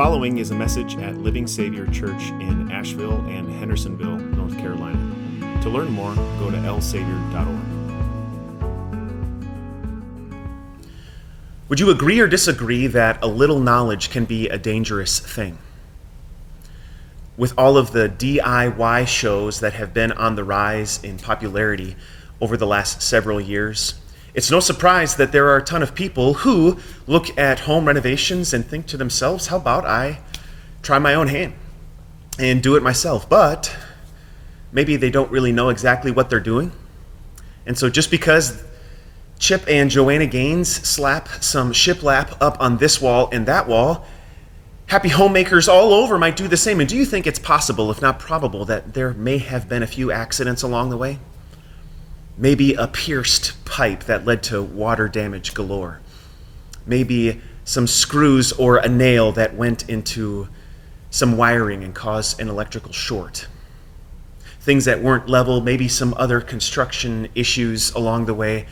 following 0.00 0.38
is 0.38 0.50
a 0.50 0.54
message 0.54 0.96
at 0.96 1.14
Living 1.18 1.46
Savior 1.46 1.86
Church 1.88 2.30
in 2.40 2.72
Asheville 2.72 3.18
and 3.26 3.52
Hendersonville, 3.52 4.16
North 4.16 4.56
Carolina. 4.56 5.60
To 5.60 5.68
learn 5.68 5.92
more, 5.92 6.14
go 6.38 6.50
to 6.50 6.56
lsavior.org. 6.56 7.60
Would 11.68 11.80
you 11.80 11.90
agree 11.90 12.18
or 12.18 12.26
disagree 12.26 12.86
that 12.86 13.22
a 13.22 13.26
little 13.26 13.60
knowledge 13.60 14.08
can 14.08 14.24
be 14.24 14.48
a 14.48 14.56
dangerous 14.56 15.18
thing? 15.18 15.58
With 17.36 17.52
all 17.58 17.76
of 17.76 17.92
the 17.92 18.08
DIY 18.08 19.06
shows 19.06 19.60
that 19.60 19.74
have 19.74 19.92
been 19.92 20.12
on 20.12 20.34
the 20.34 20.44
rise 20.44 21.04
in 21.04 21.18
popularity 21.18 21.94
over 22.40 22.56
the 22.56 22.66
last 22.66 23.02
several 23.02 23.38
years, 23.38 24.00
it's 24.34 24.50
no 24.50 24.60
surprise 24.60 25.16
that 25.16 25.32
there 25.32 25.48
are 25.48 25.56
a 25.56 25.64
ton 25.64 25.82
of 25.82 25.94
people 25.94 26.34
who 26.34 26.78
look 27.06 27.36
at 27.38 27.60
home 27.60 27.86
renovations 27.86 28.54
and 28.54 28.64
think 28.64 28.86
to 28.86 28.96
themselves, 28.96 29.48
how 29.48 29.56
about 29.56 29.84
I 29.84 30.20
try 30.82 30.98
my 30.98 31.14
own 31.14 31.28
hand 31.28 31.54
and 32.38 32.62
do 32.62 32.76
it 32.76 32.82
myself? 32.82 33.28
But 33.28 33.74
maybe 34.72 34.96
they 34.96 35.10
don't 35.10 35.30
really 35.30 35.52
know 35.52 35.68
exactly 35.68 36.10
what 36.10 36.30
they're 36.30 36.40
doing. 36.40 36.72
And 37.66 37.76
so 37.76 37.90
just 37.90 38.10
because 38.10 38.62
Chip 39.38 39.64
and 39.66 39.90
Joanna 39.90 40.26
Gaines 40.26 40.68
slap 40.68 41.28
some 41.42 41.72
shiplap 41.72 42.36
up 42.40 42.60
on 42.60 42.76
this 42.76 43.00
wall 43.00 43.28
and 43.32 43.46
that 43.46 43.66
wall, 43.66 44.06
happy 44.86 45.08
homemakers 45.08 45.68
all 45.68 45.92
over 45.92 46.18
might 46.18 46.36
do 46.36 46.46
the 46.46 46.56
same. 46.56 46.78
And 46.78 46.88
do 46.88 46.96
you 46.96 47.04
think 47.04 47.26
it's 47.26 47.38
possible, 47.38 47.90
if 47.90 48.00
not 48.00 48.18
probable, 48.18 48.64
that 48.66 48.94
there 48.94 49.12
may 49.14 49.38
have 49.38 49.68
been 49.68 49.82
a 49.82 49.86
few 49.86 50.12
accidents 50.12 50.62
along 50.62 50.90
the 50.90 50.96
way? 50.96 51.18
Maybe 52.40 52.72
a 52.74 52.86
pierced 52.88 53.62
pipe 53.66 54.04
that 54.04 54.24
led 54.24 54.42
to 54.42 54.62
water 54.62 55.08
damage 55.08 55.52
galore, 55.52 56.00
maybe 56.86 57.40
some 57.64 57.86
screws 57.86 58.50
or 58.52 58.78
a 58.78 58.88
nail 58.88 59.30
that 59.30 59.54
went 59.54 59.88
into 59.88 60.48
some 61.10 61.36
wiring 61.36 61.84
and 61.84 61.94
caused 61.94 62.40
an 62.40 62.48
electrical 62.48 62.92
short. 62.92 63.46
Things 64.60 64.86
that 64.86 65.02
weren't 65.02 65.28
level, 65.28 65.60
maybe 65.60 65.86
some 65.86 66.14
other 66.16 66.40
construction 66.40 67.28
issues 67.34 67.92
along 67.92 68.24
the 68.24 68.34
way. 68.34 68.66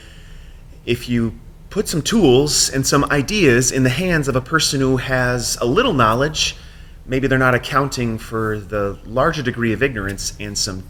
If 0.86 1.08
you 1.08 1.38
put 1.68 1.88
some 1.88 2.00
tools 2.00 2.70
and 2.70 2.86
some 2.86 3.04
ideas 3.04 3.70
in 3.70 3.82
the 3.82 3.90
hands 3.90 4.28
of 4.28 4.36
a 4.36 4.40
person 4.40 4.80
who 4.80 4.96
has 4.96 5.58
a 5.60 5.66
little 5.66 5.92
knowledge, 5.92 6.56
maybe 7.04 7.26
they're 7.26 7.38
not 7.38 7.54
accounting 7.54 8.16
for 8.16 8.58
the 8.58 8.98
larger 9.04 9.42
degree 9.42 9.74
of 9.74 9.82
ignorance 9.82 10.34
and 10.40 10.56
some 10.56 10.84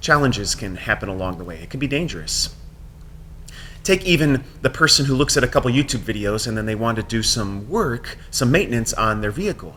challenges 0.00 0.54
can 0.54 0.76
happen 0.76 1.08
along 1.08 1.38
the 1.38 1.44
way. 1.44 1.58
It 1.62 1.70
can 1.70 1.80
be 1.80 1.86
dangerous. 1.86 2.54
Take 3.82 4.04
even 4.04 4.44
the 4.62 4.70
person 4.70 5.06
who 5.06 5.14
looks 5.14 5.36
at 5.36 5.44
a 5.44 5.48
couple 5.48 5.70
YouTube 5.70 6.00
videos 6.00 6.46
and 6.46 6.56
then 6.56 6.66
they 6.66 6.74
want 6.74 6.96
to 6.96 7.02
do 7.02 7.22
some 7.22 7.68
work, 7.68 8.18
some 8.30 8.50
maintenance 8.50 8.92
on 8.92 9.20
their 9.20 9.30
vehicle. 9.30 9.76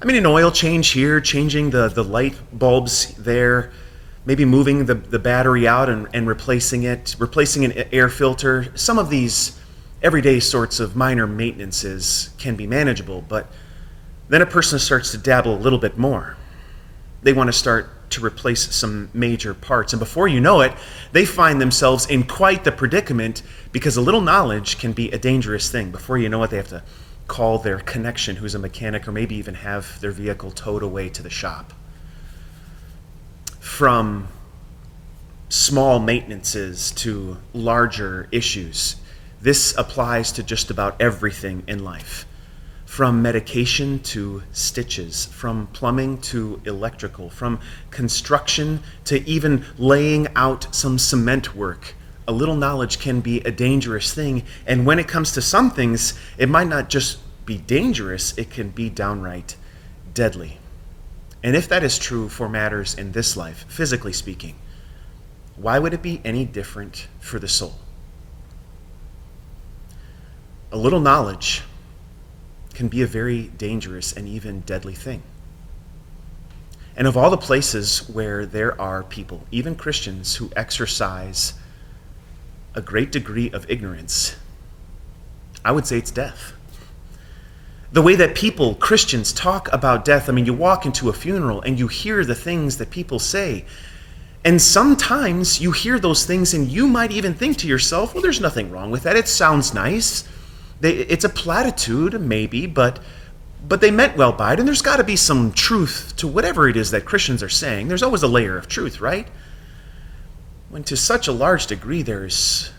I 0.00 0.06
mean, 0.06 0.16
an 0.16 0.26
oil 0.26 0.50
change 0.50 0.90
here, 0.90 1.20
changing 1.20 1.70
the, 1.70 1.88
the 1.88 2.04
light 2.04 2.36
bulbs 2.52 3.14
there, 3.14 3.72
maybe 4.26 4.44
moving 4.44 4.86
the, 4.86 4.94
the 4.94 5.18
battery 5.18 5.66
out 5.66 5.88
and, 5.88 6.08
and 6.12 6.26
replacing 6.26 6.82
it, 6.82 7.16
replacing 7.18 7.64
an 7.64 7.72
air 7.92 8.08
filter. 8.08 8.76
Some 8.76 8.98
of 8.98 9.08
these 9.08 9.58
everyday 10.02 10.40
sorts 10.40 10.80
of 10.80 10.94
minor 10.94 11.26
maintenances 11.26 12.30
can 12.38 12.56
be 12.56 12.66
manageable, 12.66 13.22
but 13.22 13.50
then 14.28 14.42
a 14.42 14.46
person 14.46 14.78
starts 14.78 15.10
to 15.12 15.18
dabble 15.18 15.54
a 15.54 15.56
little 15.56 15.78
bit 15.78 15.96
more. 15.96 16.36
They 17.22 17.32
want 17.32 17.48
to 17.48 17.52
start 17.52 18.03
to 18.10 18.24
replace 18.24 18.74
some 18.74 19.10
major 19.12 19.54
parts. 19.54 19.92
And 19.92 20.00
before 20.00 20.28
you 20.28 20.40
know 20.40 20.60
it, 20.60 20.72
they 21.12 21.24
find 21.24 21.60
themselves 21.60 22.06
in 22.06 22.24
quite 22.24 22.64
the 22.64 22.72
predicament 22.72 23.42
because 23.72 23.96
a 23.96 24.00
little 24.00 24.20
knowledge 24.20 24.78
can 24.78 24.92
be 24.92 25.10
a 25.10 25.18
dangerous 25.18 25.70
thing. 25.70 25.90
Before 25.90 26.18
you 26.18 26.28
know 26.28 26.42
it, 26.42 26.50
they 26.50 26.56
have 26.56 26.68
to 26.68 26.82
call 27.26 27.58
their 27.58 27.78
connection, 27.78 28.36
who's 28.36 28.54
a 28.54 28.58
mechanic, 28.58 29.08
or 29.08 29.12
maybe 29.12 29.34
even 29.36 29.54
have 29.54 30.00
their 30.00 30.10
vehicle 30.10 30.50
towed 30.50 30.82
away 30.82 31.08
to 31.08 31.22
the 31.22 31.30
shop. 31.30 31.72
From 33.58 34.28
small 35.48 35.98
maintenances 35.98 36.90
to 36.92 37.38
larger 37.52 38.28
issues, 38.30 38.96
this 39.40 39.74
applies 39.76 40.32
to 40.32 40.42
just 40.42 40.70
about 40.70 41.00
everything 41.00 41.62
in 41.66 41.84
life 41.84 42.26
from 42.94 43.20
medication 43.20 43.98
to 43.98 44.40
stitches, 44.52 45.26
from 45.26 45.66
plumbing 45.72 46.16
to 46.16 46.60
electrical, 46.64 47.28
from 47.28 47.58
construction 47.90 48.80
to 49.02 49.28
even 49.28 49.64
laying 49.78 50.28
out 50.36 50.72
some 50.72 50.96
cement 50.96 51.56
work. 51.56 51.92
A 52.28 52.32
little 52.32 52.54
knowledge 52.54 53.00
can 53.00 53.20
be 53.20 53.40
a 53.40 53.50
dangerous 53.50 54.14
thing. 54.14 54.44
And 54.64 54.86
when 54.86 55.00
it 55.00 55.08
comes 55.08 55.32
to 55.32 55.42
some 55.42 55.72
things, 55.72 56.16
it 56.38 56.48
might 56.48 56.68
not 56.68 56.88
just 56.88 57.18
be 57.44 57.58
dangerous, 57.58 58.32
it 58.38 58.48
can 58.52 58.68
be 58.68 58.90
downright 58.90 59.56
deadly. 60.14 60.58
And 61.42 61.56
if 61.56 61.66
that 61.70 61.82
is 61.82 61.98
true 61.98 62.28
for 62.28 62.48
matters 62.48 62.94
in 62.94 63.10
this 63.10 63.36
life, 63.36 63.64
physically 63.68 64.12
speaking, 64.12 64.54
why 65.56 65.80
would 65.80 65.94
it 65.94 66.02
be 66.02 66.20
any 66.24 66.44
different 66.44 67.08
for 67.18 67.40
the 67.40 67.48
soul? 67.48 67.74
A 70.70 70.76
little 70.76 71.00
knowledge 71.00 71.64
can 72.74 72.88
be 72.88 73.02
a 73.02 73.06
very 73.06 73.44
dangerous 73.48 74.12
and 74.12 74.28
even 74.28 74.60
deadly 74.60 74.94
thing. 74.94 75.22
And 76.96 77.06
of 77.08 77.16
all 77.16 77.30
the 77.30 77.36
places 77.36 78.08
where 78.08 78.46
there 78.46 78.80
are 78.80 79.02
people, 79.02 79.44
even 79.50 79.74
Christians, 79.74 80.36
who 80.36 80.50
exercise 80.54 81.54
a 82.74 82.80
great 82.80 83.10
degree 83.10 83.50
of 83.50 83.68
ignorance, 83.68 84.36
I 85.64 85.72
would 85.72 85.86
say 85.86 85.98
it's 85.98 86.10
death. 86.10 86.52
The 87.92 88.02
way 88.02 88.16
that 88.16 88.34
people, 88.34 88.74
Christians, 88.74 89.32
talk 89.32 89.72
about 89.72 90.04
death, 90.04 90.28
I 90.28 90.32
mean, 90.32 90.46
you 90.46 90.54
walk 90.54 90.84
into 90.84 91.08
a 91.08 91.12
funeral 91.12 91.62
and 91.62 91.78
you 91.78 91.88
hear 91.88 92.24
the 92.24 92.34
things 92.34 92.78
that 92.78 92.90
people 92.90 93.18
say. 93.18 93.64
And 94.44 94.60
sometimes 94.60 95.60
you 95.60 95.72
hear 95.72 95.98
those 95.98 96.26
things 96.26 96.54
and 96.54 96.70
you 96.70 96.86
might 96.86 97.12
even 97.12 97.34
think 97.34 97.56
to 97.58 97.68
yourself, 97.68 98.12
well, 98.12 98.22
there's 98.22 98.40
nothing 98.40 98.70
wrong 98.70 98.90
with 98.90 99.04
that. 99.04 99.16
It 99.16 99.28
sounds 99.28 99.72
nice. 99.72 100.28
They, 100.80 100.92
it's 100.92 101.24
a 101.24 101.28
platitude, 101.28 102.20
maybe, 102.20 102.66
but 102.66 103.00
but 103.66 103.80
they 103.80 103.90
meant 103.90 104.16
well 104.16 104.32
by 104.32 104.52
it, 104.52 104.58
and 104.58 104.68
there's 104.68 104.82
got 104.82 104.96
to 104.98 105.04
be 105.04 105.16
some 105.16 105.50
truth 105.50 106.12
to 106.16 106.28
whatever 106.28 106.68
it 106.68 106.76
is 106.76 106.90
that 106.90 107.06
Christians 107.06 107.42
are 107.42 107.48
saying. 107.48 107.88
There's 107.88 108.02
always 108.02 108.22
a 108.22 108.28
layer 108.28 108.58
of 108.58 108.68
truth, 108.68 109.00
right? 109.00 109.26
When 110.68 110.84
to 110.84 110.96
such 110.96 111.28
a 111.28 111.32
large 111.32 111.66
degree 111.66 112.02
there's 112.02 112.70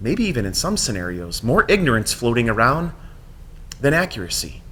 maybe 0.00 0.24
even 0.24 0.46
in 0.46 0.54
some 0.54 0.76
scenarios 0.76 1.42
more 1.42 1.64
ignorance 1.68 2.12
floating 2.12 2.48
around 2.48 2.92
than 3.80 3.92
accuracy. 3.92 4.62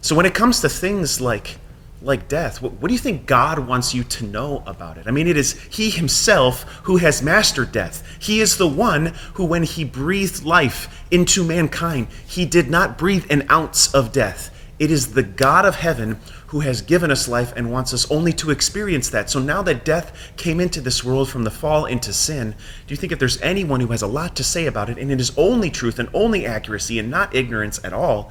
So 0.00 0.14
when 0.14 0.26
it 0.26 0.34
comes 0.34 0.60
to 0.60 0.68
things 0.68 1.20
like 1.20 1.58
like 2.00 2.28
death. 2.28 2.62
What, 2.62 2.74
what, 2.74 2.88
do 2.88 2.94
you 2.94 3.00
think 3.00 3.26
God 3.26 3.58
wants 3.58 3.94
you 3.94 4.04
to 4.04 4.24
know 4.24 4.62
about 4.66 4.98
it? 4.98 5.06
I 5.06 5.10
mean, 5.10 5.26
it 5.26 5.36
is 5.36 5.60
He 5.64 5.90
Himself 5.90 6.62
who 6.84 6.98
has 6.98 7.22
mastered 7.22 7.72
death. 7.72 8.06
He 8.20 8.40
is 8.40 8.56
the 8.56 8.68
one 8.68 9.14
who, 9.34 9.44
when 9.44 9.64
He 9.64 9.84
breathed 9.84 10.44
life 10.44 11.04
into 11.10 11.44
mankind, 11.44 12.08
He 12.26 12.44
did 12.44 12.70
not 12.70 12.98
breathe 12.98 13.26
an 13.30 13.50
ounce 13.50 13.92
of 13.94 14.12
death. 14.12 14.54
It 14.78 14.92
is 14.92 15.14
the 15.14 15.24
God 15.24 15.64
of 15.64 15.76
heaven 15.76 16.20
who 16.48 16.60
has 16.60 16.82
given 16.82 17.10
us 17.10 17.28
life 17.28 17.52
and 17.56 17.70
wants 17.70 17.92
us 17.92 18.10
only 18.10 18.32
to 18.32 18.50
experience 18.50 19.10
that. 19.10 19.28
So 19.28 19.40
now 19.40 19.60
that 19.62 19.84
death 19.84 20.32
came 20.36 20.60
into 20.60 20.80
this 20.80 21.02
world 21.02 21.28
from 21.28 21.44
the 21.44 21.50
fall 21.50 21.84
into 21.84 22.12
sin, 22.12 22.54
do 22.86 22.92
you 22.92 22.96
think 22.96 23.12
if 23.12 23.18
there's 23.18 23.40
anyone 23.42 23.80
who 23.80 23.88
has 23.88 24.02
a 24.02 24.06
lot 24.06 24.36
to 24.36 24.44
say 24.44 24.66
about 24.66 24.88
it, 24.88 24.96
and 24.98 25.10
it 25.10 25.20
is 25.20 25.36
only 25.36 25.68
truth 25.68 25.98
and 25.98 26.08
only 26.14 26.46
accuracy 26.46 26.98
and 26.98 27.10
not 27.10 27.34
ignorance 27.34 27.80
at 27.82 27.92
all, 27.92 28.30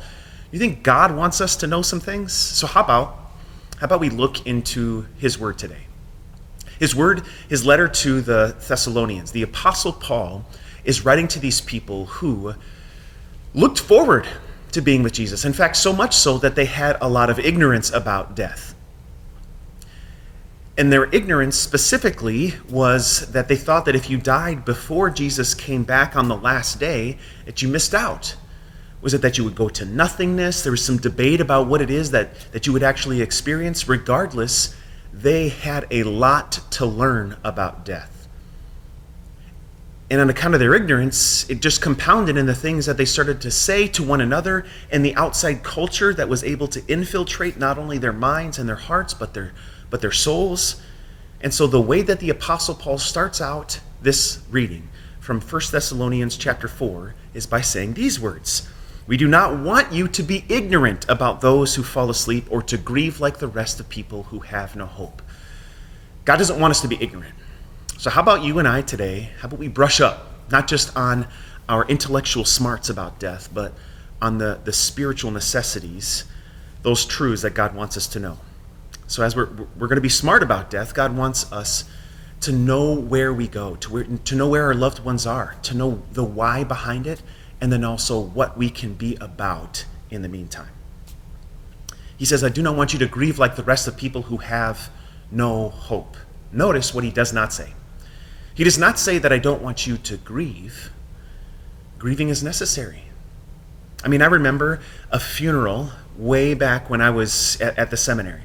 you 0.51 0.59
think 0.59 0.81
God 0.81 1.15
wants 1.15 1.41
us 1.41 1.57
to 1.57 1.67
know 1.67 1.81
some 1.81 1.99
things? 1.99 2.31
So 2.31 2.65
how 2.65 2.83
about 2.83 3.26
how 3.77 3.85
about 3.85 3.99
we 3.99 4.09
look 4.09 4.45
into 4.45 5.05
his 5.17 5.39
word 5.39 5.57
today? 5.57 5.87
His 6.79 6.95
word, 6.95 7.23
his 7.49 7.65
letter 7.65 7.87
to 7.87 8.21
the 8.21 8.55
Thessalonians, 8.67 9.31
the 9.31 9.43
Apostle 9.43 9.93
Paul 9.93 10.45
is 10.83 11.05
writing 11.05 11.27
to 11.29 11.39
these 11.39 11.61
people 11.61 12.05
who 12.05 12.53
looked 13.53 13.79
forward 13.79 14.27
to 14.71 14.81
being 14.81 15.03
with 15.03 15.13
Jesus. 15.13 15.45
In 15.45 15.53
fact, 15.53 15.75
so 15.75 15.93
much 15.93 16.15
so 16.15 16.37
that 16.39 16.55
they 16.55 16.65
had 16.65 16.97
a 17.01 17.09
lot 17.09 17.29
of 17.29 17.39
ignorance 17.39 17.91
about 17.91 18.35
death. 18.35 18.75
And 20.77 20.93
their 20.93 21.05
ignorance 21.05 21.55
specifically 21.57 22.53
was 22.69 23.31
that 23.31 23.47
they 23.47 23.55
thought 23.55 23.85
that 23.85 23.95
if 23.95 24.09
you 24.09 24.17
died 24.17 24.63
before 24.63 25.09
Jesus 25.09 25.55
came 25.55 25.83
back 25.83 26.15
on 26.15 26.27
the 26.27 26.37
last 26.37 26.79
day, 26.79 27.17
that 27.45 27.63
you 27.63 27.67
missed 27.67 27.95
out. 27.95 28.35
Was 29.01 29.13
it 29.13 29.21
that 29.21 29.37
you 29.37 29.43
would 29.43 29.55
go 29.55 29.69
to 29.69 29.85
nothingness? 29.85 30.63
There 30.63 30.71
was 30.71 30.83
some 30.83 30.97
debate 30.97 31.39
about 31.39 31.67
what 31.67 31.81
it 31.81 31.89
is 31.89 32.11
that, 32.11 32.51
that 32.51 32.65
you 32.65 32.73
would 32.73 32.83
actually 32.83 33.21
experience. 33.21 33.87
Regardless, 33.87 34.75
they 35.13 35.49
had 35.49 35.85
a 35.91 36.03
lot 36.03 36.59
to 36.71 36.85
learn 36.85 37.37
about 37.43 37.85
death. 37.85 38.27
And 40.09 40.21
on 40.21 40.29
account 40.29 40.53
of 40.53 40.61
their 40.61 40.73
ignorance, 40.73 41.49
it 41.49 41.61
just 41.61 41.81
compounded 41.81 42.37
in 42.37 42.45
the 42.45 42.55
things 42.55 42.85
that 42.85 42.95
they 42.95 43.05
started 43.05 43.41
to 43.41 43.51
say 43.51 43.87
to 43.89 44.03
one 44.03 44.21
another 44.21 44.65
and 44.89 45.03
the 45.03 45.13
outside 45.15 45.63
culture 45.63 46.13
that 46.13 46.29
was 46.29 46.43
able 46.45 46.67
to 46.69 46.85
infiltrate 46.87 47.57
not 47.57 47.77
only 47.77 47.97
their 47.97 48.13
minds 48.13 48.57
and 48.57 48.69
their 48.69 48.77
hearts, 48.77 49.13
but 49.13 49.33
their, 49.33 49.51
but 49.89 49.99
their 49.99 50.13
souls. 50.13 50.81
And 51.41 51.53
so 51.53 51.67
the 51.67 51.81
way 51.81 52.01
that 52.03 52.19
the 52.19 52.29
Apostle 52.29 52.75
Paul 52.75 52.97
starts 52.97 53.41
out 53.41 53.81
this 54.01 54.39
reading 54.49 54.87
from 55.19 55.41
1 55.41 55.61
Thessalonians 55.71 56.37
chapter 56.37 56.69
4 56.69 57.13
is 57.33 57.45
by 57.45 57.59
saying 57.59 57.93
these 57.93 58.17
words 58.17 58.69
We 59.07 59.15
do 59.15 59.27
not 59.27 59.59
want 59.59 59.93
you 59.93 60.09
to 60.09 60.23
be 60.23 60.43
ignorant 60.49 61.05
about 61.07 61.39
those 61.39 61.75
who 61.75 61.83
fall 61.83 62.09
asleep 62.09 62.45
or 62.49 62.61
to 62.63 62.77
grieve 62.77 63.21
like 63.21 63.37
the 63.37 63.47
rest 63.47 63.79
of 63.79 63.87
people 63.87 64.23
who 64.23 64.39
have 64.39 64.75
no 64.75 64.85
hope. 64.85 65.21
God 66.25 66.35
doesn't 66.35 66.59
want 66.59 66.71
us 66.71 66.81
to 66.81 66.89
be 66.89 67.01
ignorant. 67.01 67.33
So, 67.97 68.09
how 68.09 68.21
about 68.21 68.43
you 68.43 68.59
and 68.59 68.67
I 68.67 68.81
today? 68.81 69.31
How 69.39 69.47
about 69.47 69.59
we 69.59 69.69
brush 69.69 70.01
up, 70.01 70.27
not 70.51 70.67
just 70.67 70.95
on 70.95 71.25
our 71.69 71.85
intellectual 71.87 72.43
smarts 72.43 72.89
about 72.89 73.17
death, 73.17 73.49
but 73.53 73.73
on 74.21 74.39
the, 74.39 74.59
the 74.65 74.73
spiritual 74.73 75.31
necessities, 75.31 76.25
those 76.81 77.05
truths 77.05 77.41
that 77.43 77.53
God 77.53 77.75
wants 77.75 77.95
us 77.95 78.07
to 78.07 78.19
know. 78.19 78.39
So, 79.07 79.23
as 79.23 79.37
we're, 79.37 79.49
we're 79.77 79.87
going 79.87 79.95
to 79.95 80.01
be 80.01 80.09
smart 80.09 80.43
about 80.43 80.69
death, 80.69 80.93
God 80.93 81.15
wants 81.15 81.49
us 81.51 81.85
to 82.41 82.51
know 82.51 82.93
where 82.93 83.33
we 83.33 83.47
go, 83.47 83.75
to, 83.77 83.91
where, 83.91 84.03
to 84.03 84.35
know 84.35 84.49
where 84.49 84.65
our 84.65 84.75
loved 84.75 84.99
ones 84.99 85.25
are, 85.25 85.55
to 85.63 85.75
know 85.75 86.01
the 86.11 86.23
why 86.25 86.65
behind 86.65 87.07
it, 87.07 87.21
and 87.59 87.71
then 87.71 87.83
also 87.83 88.19
what 88.19 88.57
we 88.57 88.69
can 88.69 88.93
be 88.93 89.15
about 89.15 89.85
in 90.09 90.21
the 90.21 90.29
meantime. 90.29 90.69
He 92.17 92.25
says, 92.25 92.43
I 92.43 92.49
do 92.49 92.61
not 92.61 92.75
want 92.75 92.93
you 92.93 92.99
to 92.99 93.07
grieve 93.07 93.37
like 93.37 93.55
the 93.55 93.63
rest 93.63 93.87
of 93.87 93.95
people 93.95 94.23
who 94.23 94.37
have 94.37 94.89
no 95.31 95.69
hope. 95.69 96.17
Notice 96.51 96.93
what 96.93 97.03
he 97.03 97.11
does 97.11 97.31
not 97.31 97.53
say. 97.53 97.73
He 98.53 98.63
does 98.63 98.77
not 98.77 98.97
say 98.97 99.19
that 99.19 99.31
I 99.31 99.37
don't 99.37 99.61
want 99.61 99.85
you 99.85 99.97
to 99.97 100.17
grieve. 100.17 100.91
Grieving 101.99 102.29
is 102.29 102.43
necessary. 102.43 103.03
I 104.03 104.07
mean, 104.07 104.21
I 104.21 104.27
remember 104.27 104.79
a 105.11 105.19
funeral 105.19 105.89
way 106.17 106.53
back 106.53 106.89
when 106.89 107.01
I 107.01 107.09
was 107.11 107.59
at, 107.61 107.77
at 107.77 107.91
the 107.91 107.97
seminary. 107.97 108.41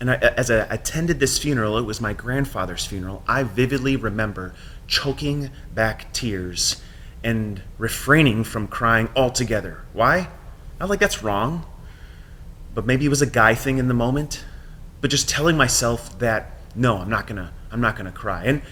And 0.00 0.10
I, 0.10 0.14
as 0.14 0.50
I 0.50 0.60
attended 0.72 1.20
this 1.20 1.38
funeral, 1.38 1.76
it 1.76 1.84
was 1.84 2.00
my 2.00 2.14
grandfather's 2.14 2.86
funeral. 2.86 3.22
I 3.28 3.42
vividly 3.42 3.96
remember 3.96 4.54
choking 4.86 5.50
back 5.74 6.10
tears 6.14 6.80
and 7.22 7.62
refraining 7.78 8.44
from 8.44 8.66
crying 8.66 9.08
altogether. 9.14 9.82
Why? 9.92 10.28
Not 10.78 10.88
like 10.88 11.00
that's 11.00 11.22
wrong, 11.22 11.66
but 12.74 12.86
maybe 12.86 13.04
it 13.04 13.10
was 13.10 13.22
a 13.22 13.26
guy 13.26 13.54
thing 13.54 13.78
in 13.78 13.88
the 13.88 13.94
moment. 13.94 14.44
But 15.00 15.10
just 15.10 15.28
telling 15.28 15.56
myself 15.56 16.18
that 16.18 16.52
no, 16.74 16.98
I'm 16.98 17.10
not 17.10 17.26
gonna, 17.26 17.52
I'm 17.70 17.80
not 17.80 17.96
gonna 17.96 18.12
cry. 18.12 18.44
And 18.44 18.62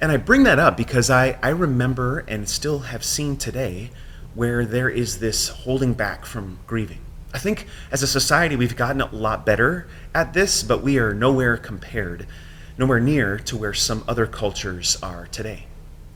and 0.00 0.12
I 0.12 0.16
bring 0.16 0.42
that 0.42 0.58
up 0.58 0.76
because 0.76 1.08
I, 1.08 1.38
I 1.42 1.50
remember 1.50 2.20
and 2.28 2.48
still 2.48 2.80
have 2.80 3.04
seen 3.04 3.36
today 3.36 3.90
where 4.34 4.66
there 4.66 4.88
is 4.90 5.18
this 5.18 5.48
holding 5.48 5.94
back 5.94 6.26
from 6.26 6.58
grieving. 6.66 6.98
I 7.32 7.38
think 7.38 7.66
as 7.90 8.02
a 8.02 8.06
society 8.06 8.56
we've 8.56 8.76
gotten 8.76 9.00
a 9.00 9.14
lot 9.14 9.46
better 9.46 9.86
at 10.14 10.34
this, 10.34 10.62
but 10.62 10.82
we 10.82 10.98
are 10.98 11.14
nowhere 11.14 11.56
compared, 11.56 12.26
nowhere 12.76 13.00
near 13.00 13.38
to 13.38 13.56
where 13.56 13.72
some 13.72 14.04
other 14.06 14.26
cultures 14.26 14.98
are 15.02 15.26
today. 15.28 15.66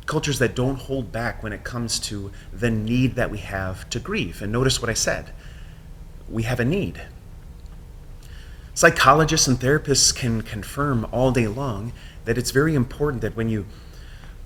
Cultures 0.09 0.39
that 0.39 0.57
don't 0.57 0.77
hold 0.77 1.13
back 1.13 1.43
when 1.43 1.53
it 1.53 1.65
comes 1.65 2.01
to 2.01 2.33
the 2.51 2.71
need 2.71 3.15
that 3.17 3.31
we 3.31 3.39
have 3.39 3.89
to 3.91 4.01
grieve. 4.01 4.41
And 4.41 4.51
notice 4.51 4.81
what 4.81 4.91
I 4.91 4.95
said 4.95 5.33
we 6.31 6.45
have 6.45 6.59
a 6.59 6.65
need. 6.65 7.03
Psychologists 8.73 9.47
and 9.47 9.61
therapists 9.61 10.15
can 10.15 10.41
confirm 10.41 11.07
all 11.13 11.31
day 11.31 11.47
long 11.47 11.93
that 12.25 12.39
it's 12.39 12.51
very 12.53 12.75
important 12.75 13.21
that 13.21 13.37
when 13.37 13.51
you 13.51 13.67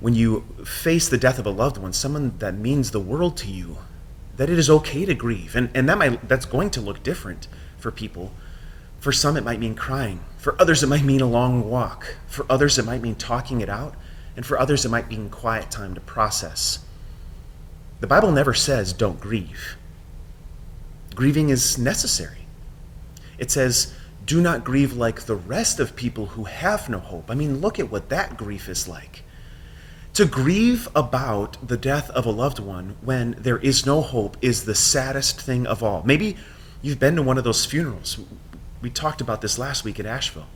when 0.00 0.14
you 0.14 0.40
face 0.64 1.08
the 1.08 1.16
death 1.16 1.38
of 1.38 1.46
a 1.46 1.50
loved 1.50 1.78
one, 1.78 1.92
someone 1.92 2.36
that 2.38 2.54
means 2.56 2.90
the 2.90 2.98
world 2.98 3.36
to 3.36 3.48
you, 3.48 3.78
that 4.36 4.50
it 4.50 4.58
is 4.58 4.68
okay 4.68 5.04
to 5.04 5.14
grieve. 5.14 5.54
And, 5.54 5.70
and 5.74 5.88
that 5.88 5.96
might, 5.96 6.28
that's 6.28 6.44
going 6.44 6.70
to 6.70 6.80
look 6.80 7.04
different 7.04 7.46
for 7.78 7.92
people. 7.92 8.32
For 8.98 9.12
some, 9.12 9.36
it 9.36 9.44
might 9.44 9.60
mean 9.60 9.76
crying. 9.76 10.24
For 10.38 10.60
others, 10.60 10.82
it 10.82 10.88
might 10.88 11.04
mean 11.04 11.20
a 11.20 11.26
long 11.26 11.70
walk. 11.70 12.16
For 12.26 12.44
others, 12.50 12.78
it 12.80 12.84
might 12.84 13.00
mean 13.00 13.14
talking 13.14 13.60
it 13.60 13.68
out. 13.68 13.94
And 14.36 14.46
for 14.46 14.58
others, 14.58 14.84
it 14.84 14.90
might 14.90 15.08
mean 15.08 15.28
quiet 15.28 15.70
time 15.70 15.94
to 15.94 16.00
process. 16.00 16.80
The 18.00 18.06
Bible 18.06 18.32
never 18.32 18.54
says 18.54 18.92
don't 18.92 19.20
grieve. 19.20 19.76
Grieving 21.14 21.50
is 21.50 21.78
necessary. 21.78 22.46
It 23.38 23.50
says, 23.50 23.94
do 24.24 24.40
not 24.40 24.64
grieve 24.64 24.92
like 24.94 25.22
the 25.22 25.34
rest 25.34 25.80
of 25.80 25.96
people 25.96 26.26
who 26.26 26.44
have 26.44 26.88
no 26.88 26.98
hope. 26.98 27.30
I 27.30 27.34
mean, 27.34 27.60
look 27.60 27.78
at 27.78 27.90
what 27.90 28.08
that 28.08 28.36
grief 28.36 28.68
is 28.68 28.88
like. 28.88 29.22
To 30.14 30.24
grieve 30.26 30.88
about 30.94 31.66
the 31.66 31.76
death 31.76 32.10
of 32.10 32.26
a 32.26 32.30
loved 32.30 32.58
one 32.58 32.96
when 33.00 33.34
there 33.38 33.58
is 33.58 33.86
no 33.86 34.00
hope 34.00 34.36
is 34.42 34.64
the 34.64 34.74
saddest 34.74 35.40
thing 35.40 35.66
of 35.66 35.82
all. 35.82 36.02
Maybe 36.04 36.36
you've 36.82 36.98
been 36.98 37.16
to 37.16 37.22
one 37.22 37.38
of 37.38 37.44
those 37.44 37.64
funerals. 37.64 38.18
We 38.80 38.90
talked 38.90 39.20
about 39.20 39.40
this 39.40 39.58
last 39.58 39.84
week 39.84 39.98
at 39.98 40.06
Asheville. 40.06 40.48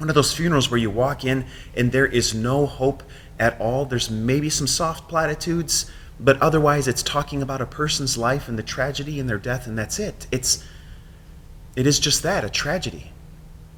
One 0.00 0.08
of 0.08 0.14
those 0.14 0.32
funerals 0.32 0.70
where 0.70 0.80
you 0.80 0.88
walk 0.88 1.26
in 1.26 1.44
and 1.76 1.92
there 1.92 2.06
is 2.06 2.34
no 2.34 2.64
hope 2.64 3.02
at 3.38 3.60
all. 3.60 3.84
There's 3.84 4.10
maybe 4.10 4.48
some 4.48 4.66
soft 4.66 5.10
platitudes, 5.10 5.90
but 6.18 6.40
otherwise 6.40 6.88
it's 6.88 7.02
talking 7.02 7.42
about 7.42 7.60
a 7.60 7.66
person's 7.66 8.16
life 8.16 8.48
and 8.48 8.58
the 8.58 8.62
tragedy 8.62 9.20
and 9.20 9.28
their 9.28 9.36
death, 9.36 9.66
and 9.66 9.76
that's 9.76 9.98
it. 9.98 10.26
It's 10.32 10.64
it 11.76 11.86
is 11.86 12.00
just 12.00 12.22
that, 12.22 12.44
a 12.44 12.48
tragedy. 12.48 13.12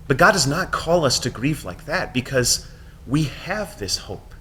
But 0.07 0.17
God 0.17 0.31
does 0.31 0.47
not 0.47 0.71
call 0.71 1.05
us 1.05 1.19
to 1.19 1.29
grieve 1.31 1.65
like 1.65 1.87
that 1.87 2.15
because 2.15 2.69
we 3.05 3.25
have 3.25 3.81
this 3.81 3.97
hope. 3.97 4.33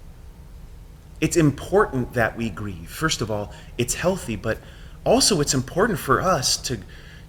It's 1.20 1.36
important 1.36 2.12
that 2.12 2.36
we 2.36 2.48
grieve. 2.48 2.88
First 2.88 3.20
of 3.20 3.28
all, 3.28 3.52
it's 3.76 3.94
healthy, 3.94 4.36
but 4.36 4.58
also 5.02 5.40
it's 5.40 5.52
important 5.52 5.98
for 5.98 6.22
us 6.22 6.56
to, 6.58 6.78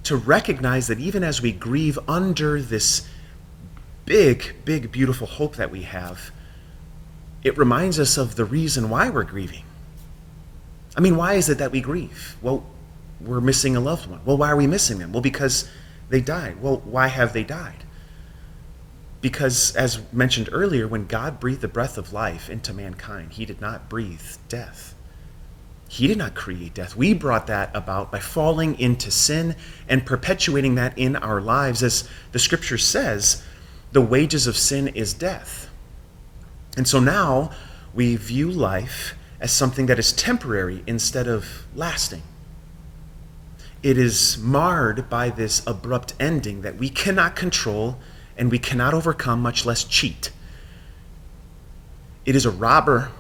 to 0.03 0.15
recognize 0.15 0.85
that 0.87 0.99
even 0.99 1.23
as 1.23 1.41
we 1.41 1.51
grieve 1.51 1.97
under 2.07 2.61
this 2.61 3.07
big, 4.05 4.53
big, 4.65 4.91
beautiful 4.91 5.27
hope 5.27 5.55
that 5.55 5.71
we 5.71 5.83
have, 5.83 6.31
it 7.43 7.57
reminds 7.57 7.99
us 7.99 8.17
of 8.17 8.35
the 8.35 8.45
reason 8.45 8.89
why 8.89 9.09
we're 9.09 9.23
grieving. 9.23 9.63
I 10.95 11.01
mean, 11.01 11.15
why 11.15 11.33
is 11.33 11.49
it 11.49 11.57
that 11.57 11.71
we 11.71 11.81
grieve? 11.81 12.37
Well, 12.41 12.65
we're 13.19 13.41
missing 13.41 13.75
a 13.75 13.79
loved 13.79 14.09
one. 14.09 14.21
Well, 14.25 14.37
why 14.37 14.49
are 14.49 14.55
we 14.55 14.67
missing 14.67 14.99
them? 14.99 15.11
Well, 15.11 15.21
because 15.21 15.69
they 16.09 16.21
died. 16.21 16.61
Well, 16.61 16.77
why 16.85 17.07
have 17.07 17.33
they 17.33 17.43
died? 17.43 17.83
Because, 19.21 19.75
as 19.75 20.01
mentioned 20.11 20.49
earlier, 20.51 20.87
when 20.87 21.07
God 21.07 21.39
breathed 21.39 21.61
the 21.61 21.67
breath 21.67 21.97
of 21.97 22.11
life 22.11 22.49
into 22.49 22.73
mankind, 22.73 23.33
he 23.33 23.45
did 23.45 23.61
not 23.61 23.89
breathe 23.89 24.21
death. 24.49 24.95
He 25.87 26.07
did 26.07 26.17
not 26.17 26.35
create 26.35 26.73
death. 26.73 26.95
We 26.95 27.13
brought 27.13 27.47
that 27.47 27.69
about 27.75 28.11
by 28.11 28.19
falling 28.19 28.79
into 28.79 29.11
sin 29.11 29.55
and 29.87 30.05
perpetuating 30.05 30.75
that 30.75 30.97
in 30.97 31.15
our 31.15 31.39
lives. 31.39 31.83
As 31.83 32.09
the 32.31 32.39
scripture 32.39 32.77
says, 32.77 33.43
the 33.93 34.01
wages 34.01 34.47
of 34.47 34.57
sin 34.57 34.87
is 34.89 35.13
death. 35.13 35.69
And 36.75 36.87
so 36.87 36.99
now 36.99 37.51
we 37.93 38.15
view 38.15 38.49
life 38.49 39.13
as 39.39 39.51
something 39.51 39.85
that 39.85 39.99
is 39.99 40.11
temporary 40.11 40.83
instead 40.87 41.27
of 41.27 41.67
lasting. 41.75 42.23
It 43.83 43.97
is 43.97 44.37
marred 44.39 45.09
by 45.09 45.29
this 45.29 45.61
abrupt 45.67 46.15
ending 46.19 46.61
that 46.63 46.77
we 46.77 46.89
cannot 46.89 47.35
control 47.35 47.99
and 48.35 48.49
we 48.49 48.57
cannot 48.57 48.95
overcome, 48.95 49.41
much 49.41 49.63
less 49.63 49.83
cheat. 49.83 50.31
It 52.25 52.35
is 52.35 52.45
a 52.45 52.51
robber 52.51 53.11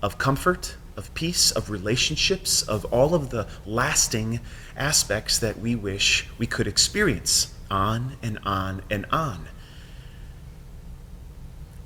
of 0.00 0.16
comfort, 0.16 0.76
of 0.96 1.12
peace, 1.12 1.50
of 1.50 1.68
relationships, 1.68 2.62
of 2.62 2.86
all 2.86 3.14
of 3.14 3.28
the 3.28 3.46
lasting 3.66 4.40
aspects 4.74 5.38
that 5.40 5.58
we 5.58 5.74
wish 5.74 6.26
we 6.38 6.46
could 6.46 6.66
experience 6.66 7.52
on 7.70 8.16
and 8.22 8.38
on 8.44 8.82
and 8.90 9.04
on. 9.10 9.48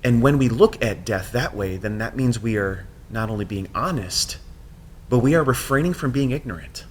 And 0.04 0.22
when 0.22 0.38
we 0.38 0.48
look 0.48 0.82
at 0.82 1.04
death 1.04 1.32
that 1.32 1.54
way, 1.54 1.76
then 1.76 1.98
that 1.98 2.16
means 2.16 2.40
we 2.40 2.56
are 2.56 2.86
not 3.10 3.30
only 3.30 3.44
being 3.44 3.68
honest, 3.74 4.38
but 5.08 5.18
we 5.18 5.34
are 5.34 5.44
refraining 5.44 5.94
from 5.94 6.10
being 6.10 6.30
ignorant. 6.30 6.84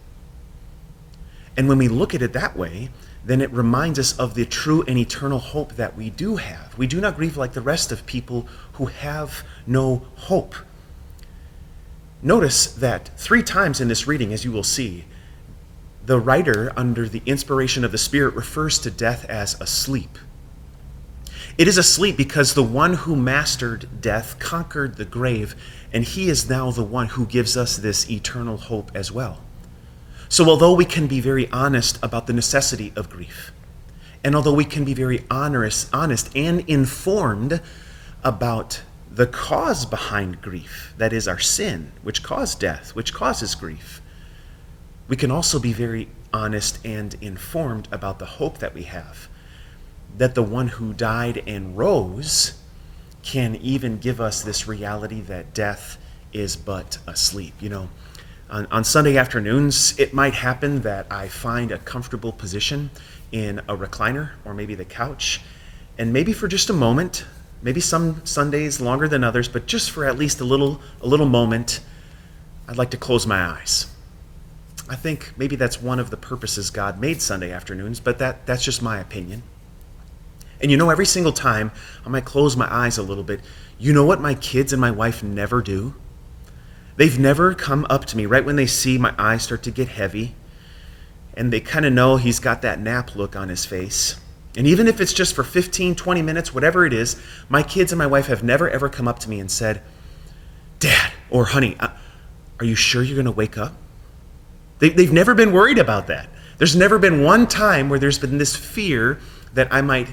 And 1.58 1.68
when 1.68 1.78
we 1.78 1.88
look 1.88 2.16
at 2.16 2.22
it 2.22 2.34
that 2.34 2.56
way, 2.56 2.90
then 3.26 3.42
it 3.42 3.52
reminds 3.52 4.00
us 4.00 4.18
of 4.18 4.34
the 4.36 4.46
true 4.46 4.84
and 4.88 4.98
eternal 4.98 5.40
hope 5.40 5.74
that 5.74 5.96
we 5.96 6.10
do 6.10 6.38
have. 6.38 6.78
We 6.78 6.88
do 6.88 7.02
not 7.02 7.16
grieve 7.16 7.38
like 7.38 7.54
the 7.54 7.62
rest 7.62 7.92
of 7.92 8.06
people 8.06 8.48
who 8.74 8.86
have 8.86 9.44
no 9.68 10.06
hope. 10.16 10.56
Notice 12.24 12.68
that 12.68 13.10
three 13.18 13.44
times 13.44 13.82
in 13.82 13.88
this 13.88 14.08
reading, 14.08 14.32
as 14.32 14.46
you 14.46 14.52
will 14.52 14.64
see, 14.64 15.06
the 16.06 16.20
writer, 16.20 16.72
under 16.76 17.08
the 17.08 17.22
inspiration 17.26 17.84
of 17.84 17.92
the 17.92 17.98
Spirit, 17.98 18.34
refers 18.34 18.80
to 18.80 18.90
death 18.90 19.26
as 19.26 19.60
asleep. 19.62 20.18
It 21.58 21.68
is 21.68 21.78
asleep 21.78 22.16
because 22.16 22.54
the 22.54 22.64
one 22.64 22.94
who 22.94 23.16
mastered 23.16 24.02
death 24.02 24.40
conquered 24.40 24.96
the 24.96 25.06
grave, 25.06 25.56
and 25.92 26.04
he 26.04 26.30
is 26.30 26.50
now 26.50 26.72
the 26.72 26.84
one 26.84 27.08
who 27.08 27.26
gives 27.26 27.58
us 27.58 27.78
this 27.78 28.10
eternal 28.10 28.58
hope 28.58 28.92
as 28.96 29.12
well. 29.12 29.40
So, 30.30 30.48
although 30.48 30.74
we 30.74 30.86
can 30.86 31.08
be 31.08 31.20
very 31.20 31.50
honest 31.52 32.00
about 32.02 32.28
the 32.28 32.34
necessity 32.34 32.94
of 32.96 33.10
grief, 33.10 33.52
and 34.24 34.36
although 34.36 34.54
we 34.54 34.64
can 34.64 34.86
be 34.86 34.94
very 34.94 35.26
honest, 35.30 35.90
honest 35.94 36.30
and 36.36 36.62
informed 36.70 37.62
about 38.24 38.82
the 39.12 39.28
cause 39.28 39.86
behind 39.86 40.42
grief, 40.42 40.94
that 40.98 41.12
is 41.12 41.28
our 41.28 41.40
sin, 41.40 41.92
which 42.02 42.24
caused 42.24 42.62
death, 42.62 42.96
which 42.96 43.14
causes 43.14 43.56
grief, 43.56 44.02
we 45.10 45.18
can 45.18 45.32
also 45.32 45.60
be 45.60 45.74
very 45.74 46.08
honest 46.34 46.80
and 46.86 47.16
informed 47.20 47.90
about 47.92 48.20
the 48.20 48.26
hope 48.26 48.60
that 48.60 48.74
we 48.74 48.84
have 48.84 49.28
that 50.18 50.36
the 50.36 50.44
one 50.44 50.68
who 50.68 50.94
died 50.94 51.44
and 51.48 51.78
rose 51.78 52.60
can 53.24 53.56
even 53.58 53.98
give 53.98 54.20
us 54.20 54.44
this 54.44 54.68
reality 54.68 55.22
that 55.22 55.54
death 55.54 55.98
is 56.34 56.56
but 56.56 56.98
asleep. 57.08 57.54
You 57.60 57.70
know, 57.70 57.90
On, 58.50 58.68
on 58.70 58.84
Sunday 58.84 59.16
afternoons, 59.18 59.98
it 59.98 60.14
might 60.14 60.34
happen 60.34 60.82
that 60.82 61.08
I 61.10 61.30
find 61.30 61.72
a 61.72 61.78
comfortable 61.78 62.34
position 62.34 62.90
in 63.32 63.60
a 63.60 63.78
recliner 63.78 64.32
or 64.44 64.54
maybe 64.54 64.76
the 64.76 64.84
couch, 64.86 65.40
and 65.98 66.12
maybe 66.12 66.34
for 66.34 66.50
just 66.50 66.70
a 66.70 66.74
moment, 66.74 67.26
maybe 67.62 67.80
some 67.80 68.22
Sundays 68.26 68.82
longer 68.82 69.08
than 69.08 69.24
others, 69.24 69.48
but 69.48 69.68
just 69.68 69.92
for 69.92 70.04
at 70.04 70.18
least 70.18 70.42
a 70.42 70.44
little, 70.44 70.82
a 71.02 71.08
little 71.08 71.30
moment, 71.30 71.80
I'd 72.68 72.78
like 72.78 72.92
to 72.92 72.98
close 72.98 73.26
my 73.26 73.42
eyes. 73.42 73.88
I 74.90 74.96
think 74.96 75.32
maybe 75.38 75.56
that's 75.56 75.82
one 75.82 76.00
of 76.00 76.10
the 76.10 76.18
purposes 76.18 76.70
God 76.72 77.00
made 77.00 77.22
Sunday 77.22 77.52
afternoons, 77.54 78.02
but 78.02 78.20
that, 78.20 78.46
that's 78.46 78.64
just 78.64 78.82
my 78.82 79.00
opinion. 79.00 79.44
And 80.62 80.70
you 80.70 80.78
know, 80.78 80.90
every 80.90 81.06
single 81.06 81.32
time 81.34 81.72
I 82.06 82.10
might 82.10 82.26
close 82.26 82.56
my 82.56 82.72
eyes 82.72 82.98
a 82.98 83.04
little 83.04 83.24
bit, 83.24 83.42
you 83.80 83.94
know 83.94 84.06
what 84.06 84.22
my 84.22 84.36
kids 84.36 84.72
and 84.72 84.80
my 84.80 84.92
wife 84.92 85.24
never 85.24 85.62
do? 85.62 85.96
They've 86.98 87.18
never 87.18 87.56
come 87.56 87.86
up 87.90 88.06
to 88.06 88.18
me 88.18 88.26
right 88.26 88.46
when 88.46 88.58
they 88.58 88.68
see 88.68 88.98
my 88.98 89.14
eyes 89.18 89.44
start 89.44 89.64
to 89.64 89.72
get 89.72 89.88
heavy, 89.88 90.36
and 91.34 91.52
they 91.52 91.60
kind 91.60 91.86
of 91.86 91.94
know 91.94 92.18
he's 92.18 92.40
got 92.40 92.62
that 92.62 92.80
nap 92.80 93.16
look 93.16 93.36
on 93.36 93.50
his 93.50 93.66
face. 93.66 94.18
And 94.56 94.68
even 94.68 94.88
if 94.88 95.00
it's 95.00 95.14
just 95.14 95.34
for 95.34 95.44
15, 95.44 95.96
20 95.96 96.22
minutes, 96.22 96.54
whatever 96.54 96.86
it 96.86 96.94
is, 96.94 97.20
my 97.50 97.64
kids 97.64 97.92
and 97.92 97.98
my 97.98 98.08
wife 98.08 98.28
have 98.28 98.44
never 98.44 98.70
ever 98.70 98.90
come 98.90 99.08
up 99.08 99.20
to 99.20 99.30
me 99.30 99.40
and 99.40 99.50
said, 99.50 99.82
Dad, 100.80 101.12
or 101.30 101.46
honey, 101.46 101.78
uh, 101.80 101.90
are 102.60 102.66
you 102.66 102.76
sure 102.76 103.02
you're 103.02 103.16
going 103.16 103.26
to 103.26 103.32
wake 103.32 103.58
up? 103.58 103.74
They, 104.80 104.90
they've 104.90 105.12
never 105.12 105.34
been 105.34 105.54
worried 105.54 105.80
about 105.80 106.08
that. 106.08 106.30
There's 106.58 106.76
never 106.76 107.00
been 107.00 107.24
one 107.24 107.48
time 107.48 107.90
where 107.90 107.98
there's 107.98 108.20
been 108.20 108.38
this 108.38 108.56
fear 108.56 109.20
that 109.54 109.68
I 109.72 109.82
might 109.82 110.10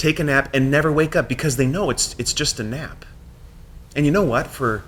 take 0.00 0.18
a 0.18 0.24
nap 0.24 0.48
and 0.54 0.70
never 0.70 0.90
wake 0.90 1.14
up 1.14 1.28
because 1.28 1.56
they 1.56 1.66
know 1.66 1.90
it's, 1.90 2.16
it's 2.18 2.32
just 2.32 2.58
a 2.58 2.62
nap. 2.62 3.04
And 3.94 4.06
you 4.06 4.12
know 4.12 4.24
what? 4.24 4.46
For, 4.46 4.82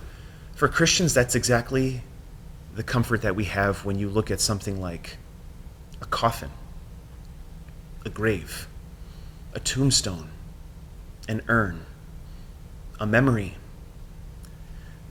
for 0.55 0.69
Christians, 0.69 1.13
that's 1.13 1.35
exactly 1.35 2.01
the 2.75 2.83
comfort 2.83 3.21
that 3.23 3.37
we 3.37 3.45
have 3.45 3.85
when 3.85 3.99
you 3.99 4.09
look 4.09 4.31
at 4.31 4.41
something 4.41 4.81
like 4.81 5.19
a 6.01 6.07
coffin, 6.07 6.51
a 8.07 8.09
grave, 8.09 8.67
a 9.53 9.61
tombstone, 9.61 10.31
an 11.29 11.43
urn, 11.49 11.85
a 12.99 13.07
memory, 13.07 13.57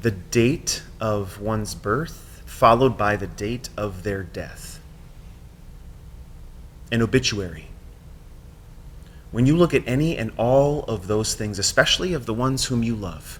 the 0.01 0.12
date 0.12 0.81
of 1.00 1.39
one's 1.39 1.75
birth 1.75 2.41
followed 2.48 2.98
by 2.98 3.15
the 3.15 3.27
date 3.27 3.70
of 3.77 4.01
their 4.01 4.24
death. 4.24 4.79
An 6.91 7.03
obituary. 7.03 7.70
When 9.31 9.45
you 9.45 9.55
look 9.55 9.73
at 9.73 9.88
any 9.88 10.17
and 10.17 10.31
all 10.38 10.83
of 10.83 11.07
those 11.07 11.35
things, 11.35 11.57
especially 11.57 12.13
of 12.13 12.25
the 12.25 12.33
ones 12.33 12.65
whom 12.65 12.83
you 12.83 12.95
love, 12.95 13.39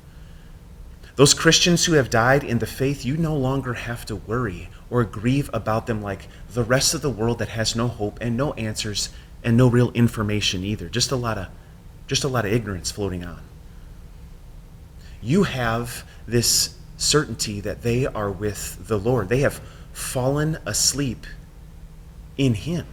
those 1.17 1.33
Christians 1.33 1.86
who 1.86 1.93
have 1.93 2.10
died 2.10 2.43
in 2.43 2.60
the 2.60 2.65
faith, 2.65 3.05
you 3.05 3.17
no 3.17 3.36
longer 3.36 3.74
have 3.74 4.05
to 4.05 4.15
worry 4.15 4.69
or 4.89 5.03
grieve 5.03 5.50
about 5.53 5.86
them 5.86 6.01
like 6.01 6.27
the 6.53 6.63
rest 6.63 6.93
of 6.93 7.01
the 7.01 7.10
world 7.10 7.39
that 7.39 7.50
has 7.50 7.75
no 7.75 7.88
hope 7.88 8.17
and 8.21 8.38
no 8.38 8.53
answers 8.53 9.10
and 9.43 9.57
no 9.57 9.67
real 9.67 9.91
information 9.91 10.63
either. 10.63 10.88
Just 10.88 11.12
a 11.12 11.15
lot 11.15 11.38
of 11.38 11.48
just 12.07 12.24
a 12.24 12.27
lot 12.27 12.45
of 12.45 12.51
ignorance 12.51 12.91
floating 12.91 13.24
on. 13.24 13.41
You 15.21 15.43
have 15.43 16.03
this 16.27 16.75
certainty 16.98 17.62
that 17.62 17.83
they 17.83 18.05
are 18.05 18.29
with 18.29 18.88
the 18.88 19.00
Lord. 19.00 19.29
They 19.29 19.39
have 19.41 19.62
fallen 19.93 20.57
asleep 20.65 21.25
in 22.38 22.53
Him. 22.53 22.86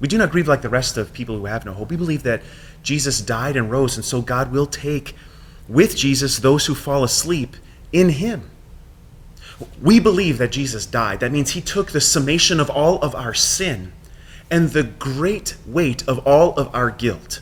We 0.00 0.08
do 0.08 0.18
not 0.18 0.30
grieve 0.30 0.48
like 0.48 0.62
the 0.62 0.68
rest 0.68 0.96
of 0.96 1.12
people 1.12 1.36
who 1.36 1.46
have 1.46 1.64
no 1.64 1.72
hope. 1.72 1.90
We 1.90 1.96
believe 1.96 2.22
that 2.22 2.42
Jesus 2.82 3.20
died 3.20 3.56
and 3.56 3.70
rose, 3.70 3.96
and 3.96 4.04
so 4.04 4.22
God 4.22 4.52
will 4.52 4.66
take 4.66 5.14
with 5.68 5.96
Jesus 5.96 6.38
those 6.38 6.66
who 6.66 6.74
fall 6.74 7.04
asleep 7.04 7.56
in 7.92 8.10
Him. 8.10 8.50
We 9.82 9.98
believe 9.98 10.38
that 10.38 10.52
Jesus 10.52 10.86
died. 10.86 11.20
That 11.20 11.32
means 11.32 11.50
He 11.50 11.60
took 11.60 11.90
the 11.90 12.00
summation 12.00 12.60
of 12.60 12.70
all 12.70 13.00
of 13.02 13.14
our 13.14 13.34
sin 13.34 13.92
and 14.50 14.70
the 14.70 14.84
great 14.84 15.56
weight 15.66 16.06
of 16.08 16.26
all 16.26 16.54
of 16.54 16.74
our 16.74 16.90
guilt 16.90 17.40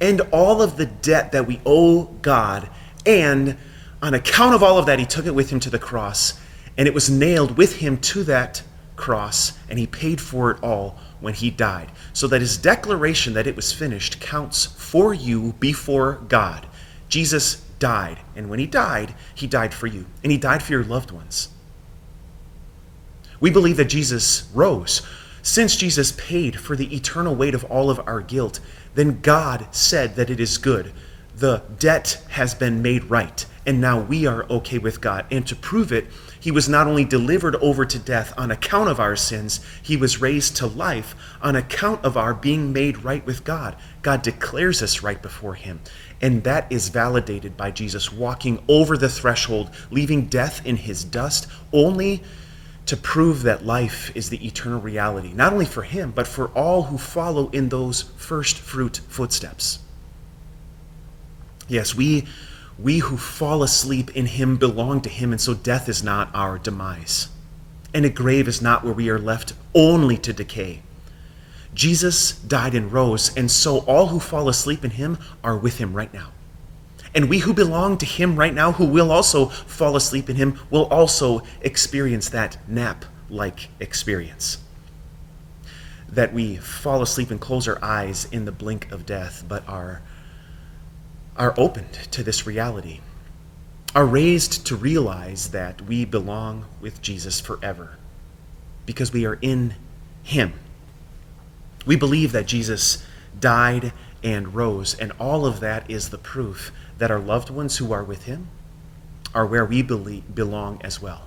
and 0.00 0.20
all 0.32 0.62
of 0.62 0.76
the 0.76 0.86
debt 0.86 1.32
that 1.32 1.46
we 1.46 1.60
owe 1.66 2.04
God 2.22 2.68
and 3.04 3.56
on 4.02 4.14
account 4.14 4.54
of 4.54 4.62
all 4.62 4.78
of 4.78 4.86
that, 4.86 4.98
he 4.98 5.06
took 5.06 5.26
it 5.26 5.34
with 5.34 5.50
him 5.50 5.60
to 5.60 5.70
the 5.70 5.78
cross, 5.78 6.38
and 6.76 6.86
it 6.86 6.94
was 6.94 7.10
nailed 7.10 7.56
with 7.56 7.76
him 7.76 7.96
to 7.98 8.22
that 8.24 8.62
cross, 8.96 9.52
and 9.68 9.78
he 9.78 9.86
paid 9.86 10.20
for 10.20 10.52
it 10.52 10.62
all 10.62 10.96
when 11.20 11.34
he 11.34 11.50
died. 11.50 11.90
So 12.12 12.26
that 12.28 12.40
his 12.40 12.56
declaration 12.56 13.34
that 13.34 13.46
it 13.46 13.56
was 13.56 13.72
finished 13.72 14.20
counts 14.20 14.66
for 14.66 15.12
you 15.14 15.54
before 15.58 16.20
God. 16.28 16.66
Jesus 17.08 17.64
died, 17.78 18.18
and 18.36 18.50
when 18.50 18.58
he 18.58 18.66
died, 18.66 19.14
he 19.34 19.46
died 19.46 19.72
for 19.72 19.86
you, 19.86 20.06
and 20.22 20.32
he 20.32 20.38
died 20.38 20.62
for 20.62 20.72
your 20.72 20.84
loved 20.84 21.10
ones. 21.10 21.48
We 23.40 23.50
believe 23.50 23.76
that 23.76 23.86
Jesus 23.86 24.48
rose. 24.52 25.02
Since 25.42 25.76
Jesus 25.76 26.12
paid 26.12 26.58
for 26.58 26.76
the 26.76 26.94
eternal 26.94 27.34
weight 27.34 27.54
of 27.54 27.64
all 27.64 27.88
of 27.88 28.00
our 28.06 28.20
guilt, 28.20 28.60
then 28.94 29.20
God 29.20 29.68
said 29.70 30.16
that 30.16 30.28
it 30.28 30.40
is 30.40 30.58
good. 30.58 30.92
The 31.36 31.62
debt 31.78 32.20
has 32.30 32.54
been 32.54 32.82
made 32.82 33.04
right 33.04 33.46
and 33.68 33.82
now 33.82 34.00
we 34.00 34.24
are 34.24 34.46
okay 34.48 34.78
with 34.78 35.02
God. 35.02 35.26
And 35.30 35.46
to 35.46 35.54
prove 35.54 35.92
it, 35.92 36.06
he 36.40 36.50
was 36.50 36.68
not 36.68 36.86
only 36.86 37.04
delivered 37.04 37.56
over 37.56 37.84
to 37.84 37.98
death 37.98 38.32
on 38.36 38.50
account 38.50 38.88
of 38.88 39.00
our 39.00 39.16
sins, 39.16 39.60
he 39.82 39.96
was 39.96 40.20
raised 40.20 40.56
to 40.56 40.66
life 40.66 41.14
on 41.42 41.56
account 41.56 42.04
of 42.04 42.16
our 42.16 42.34
being 42.34 42.72
made 42.72 43.04
right 43.04 43.24
with 43.26 43.44
God. 43.44 43.76
God 44.02 44.22
declares 44.22 44.82
us 44.82 45.02
right 45.02 45.20
before 45.20 45.54
him. 45.54 45.80
And 46.20 46.44
that 46.44 46.70
is 46.70 46.88
validated 46.88 47.56
by 47.56 47.70
Jesus 47.70 48.12
walking 48.12 48.62
over 48.68 48.96
the 48.96 49.08
threshold, 49.08 49.70
leaving 49.90 50.26
death 50.26 50.64
in 50.64 50.76
his 50.76 51.04
dust, 51.04 51.46
only 51.72 52.22
to 52.86 52.96
prove 52.96 53.42
that 53.42 53.66
life 53.66 54.10
is 54.16 54.30
the 54.30 54.46
eternal 54.46 54.80
reality, 54.80 55.32
not 55.34 55.52
only 55.52 55.66
for 55.66 55.82
him, 55.82 56.10
but 56.10 56.26
for 56.26 56.48
all 56.48 56.84
who 56.84 56.96
follow 56.96 57.50
in 57.50 57.68
those 57.68 58.02
first 58.16 58.58
fruit 58.58 59.00
footsteps. 59.08 59.80
Yes, 61.68 61.94
we 61.94 62.26
we 62.78 62.98
who 62.98 63.16
fall 63.16 63.62
asleep 63.62 64.14
in 64.16 64.26
him 64.26 64.56
belong 64.56 65.00
to 65.00 65.08
him, 65.08 65.32
and 65.32 65.40
so 65.40 65.54
death 65.54 65.88
is 65.88 66.02
not 66.02 66.30
our 66.32 66.58
demise. 66.58 67.28
And 67.92 68.04
a 68.04 68.10
grave 68.10 68.46
is 68.46 68.62
not 68.62 68.84
where 68.84 68.92
we 68.92 69.10
are 69.10 69.18
left 69.18 69.54
only 69.74 70.16
to 70.18 70.32
decay. 70.32 70.82
Jesus 71.74 72.32
died 72.32 72.74
and 72.74 72.92
rose, 72.92 73.36
and 73.36 73.50
so 73.50 73.78
all 73.80 74.08
who 74.08 74.20
fall 74.20 74.48
asleep 74.48 74.84
in 74.84 74.92
him 74.92 75.18
are 75.42 75.56
with 75.56 75.78
him 75.78 75.94
right 75.94 76.12
now. 76.12 76.30
And 77.14 77.28
we 77.28 77.38
who 77.38 77.52
belong 77.52 77.98
to 77.98 78.06
him 78.06 78.36
right 78.36 78.54
now, 78.54 78.72
who 78.72 78.84
will 78.84 79.10
also 79.10 79.46
fall 79.46 79.96
asleep 79.96 80.28
in 80.30 80.36
him, 80.36 80.58
will 80.70 80.86
also 80.86 81.42
experience 81.60 82.28
that 82.28 82.58
nap 82.68 83.04
like 83.28 83.68
experience. 83.80 84.58
That 86.08 86.32
we 86.32 86.56
fall 86.56 87.02
asleep 87.02 87.30
and 87.30 87.40
close 87.40 87.66
our 87.66 87.82
eyes 87.82 88.26
in 88.30 88.44
the 88.44 88.52
blink 88.52 88.90
of 88.92 89.06
death, 89.06 89.44
but 89.48 89.66
are 89.68 90.00
are 91.38 91.54
opened 91.56 91.92
to 92.10 92.22
this 92.22 92.46
reality, 92.46 93.00
are 93.94 94.06
raised 94.06 94.66
to 94.66 94.76
realize 94.76 95.50
that 95.50 95.80
we 95.82 96.04
belong 96.04 96.66
with 96.80 97.00
Jesus 97.00 97.40
forever 97.40 97.96
because 98.84 99.12
we 99.12 99.24
are 99.24 99.38
in 99.40 99.74
Him. 100.22 100.52
We 101.86 101.96
believe 101.96 102.32
that 102.32 102.46
Jesus 102.46 103.04
died 103.38 103.92
and 104.22 104.54
rose, 104.54 104.94
and 104.94 105.12
all 105.18 105.46
of 105.46 105.60
that 105.60 105.88
is 105.90 106.10
the 106.10 106.18
proof 106.18 106.72
that 106.98 107.10
our 107.10 107.20
loved 107.20 107.50
ones 107.50 107.76
who 107.76 107.92
are 107.92 108.02
with 108.02 108.24
Him 108.24 108.48
are 109.34 109.46
where 109.46 109.64
we 109.64 109.82
believe, 109.82 110.34
belong 110.34 110.80
as 110.82 111.00
well. 111.00 111.22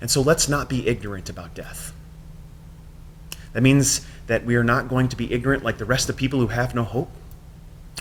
And 0.00 0.10
so 0.10 0.20
let's 0.20 0.48
not 0.48 0.68
be 0.68 0.88
ignorant 0.88 1.30
about 1.30 1.54
death. 1.54 1.92
That 3.52 3.62
means 3.62 4.04
that 4.26 4.44
we 4.44 4.56
are 4.56 4.64
not 4.64 4.88
going 4.88 5.08
to 5.08 5.16
be 5.16 5.32
ignorant 5.32 5.62
like 5.62 5.78
the 5.78 5.84
rest 5.84 6.08
of 6.08 6.16
people 6.16 6.40
who 6.40 6.48
have 6.48 6.74
no 6.74 6.82
hope. 6.84 7.10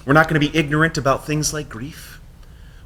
We're 0.05 0.13
not 0.13 0.27
going 0.27 0.39
to 0.41 0.51
be 0.51 0.57
ignorant 0.57 0.97
about 0.97 1.25
things 1.25 1.53
like 1.53 1.69
grief. 1.69 2.19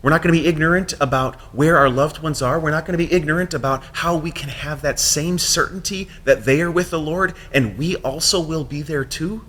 We're 0.01 0.11
not 0.11 0.21
going 0.21 0.35
to 0.35 0.39
be 0.39 0.47
ignorant 0.47 0.93
about 0.99 1.35
where 1.51 1.77
our 1.77 1.89
loved 1.89 2.21
ones 2.21 2.41
are. 2.41 2.59
We're 2.59 2.69
not 2.69 2.85
going 2.85 2.97
to 2.97 3.03
be 3.03 3.11
ignorant 3.11 3.55
about 3.55 3.83
how 3.93 4.15
we 4.15 4.29
can 4.29 4.49
have 4.49 4.83
that 4.83 4.99
same 4.99 5.39
certainty 5.39 6.09
that 6.25 6.45
they 6.45 6.61
are 6.61 6.69
with 6.69 6.91
the 6.91 6.99
Lord 6.99 7.33
and 7.51 7.75
we 7.75 7.95
also 7.95 8.39
will 8.39 8.63
be 8.63 8.83
there 8.83 9.03
too. 9.03 9.43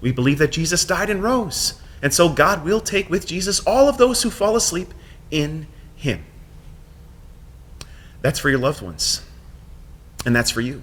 We 0.00 0.12
believe 0.12 0.38
that 0.38 0.52
Jesus 0.52 0.84
died 0.86 1.10
and 1.10 1.22
rose. 1.22 1.78
And 2.00 2.14
so 2.14 2.28
God 2.28 2.64
will 2.64 2.80
take 2.80 3.10
with 3.10 3.26
Jesus 3.26 3.60
all 3.60 3.88
of 3.88 3.98
those 3.98 4.22
who 4.22 4.30
fall 4.30 4.56
asleep 4.56 4.94
in 5.30 5.66
Him. 5.94 6.24
That's 8.22 8.38
for 8.38 8.48
your 8.48 8.60
loved 8.60 8.80
ones. 8.80 9.22
And 10.24 10.34
that's 10.34 10.50
for 10.50 10.60
you. 10.60 10.82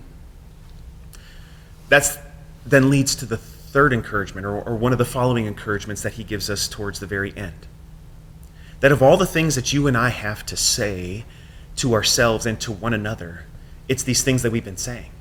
That's 1.90 2.18
then 2.66 2.90
leads 2.90 3.16
to 3.16 3.26
the 3.26 3.38
third 3.76 3.92
encouragement, 3.92 4.48
or, 4.48 4.62
or 4.62 4.74
one 4.74 4.94
of 4.94 4.98
the 4.98 5.04
following 5.04 5.46
encouragements 5.46 6.02
that 6.02 6.14
he 6.14 6.24
gives 6.24 6.50
us 6.50 6.70
towards 6.70 7.02
the 7.02 7.06
very 7.06 7.36
end. 7.36 7.68
That 8.80 8.94
of 8.94 9.04
all 9.04 9.18
the 9.18 9.26
things 9.26 9.56
that 9.56 9.74
you 9.74 9.86
and 9.86 9.98
I 9.98 10.10
have 10.10 10.46
to 10.46 10.56
say 10.56 11.26
to 11.76 11.94
ourselves 11.94 12.46
and 12.46 12.58
to 12.62 12.72
one 12.72 12.94
another, 12.94 13.44
it's 13.90 14.04
these 14.04 14.24
things 14.24 14.44
that 14.44 14.52
we've 14.54 14.64
been 14.64 14.78
saying. 14.78 15.12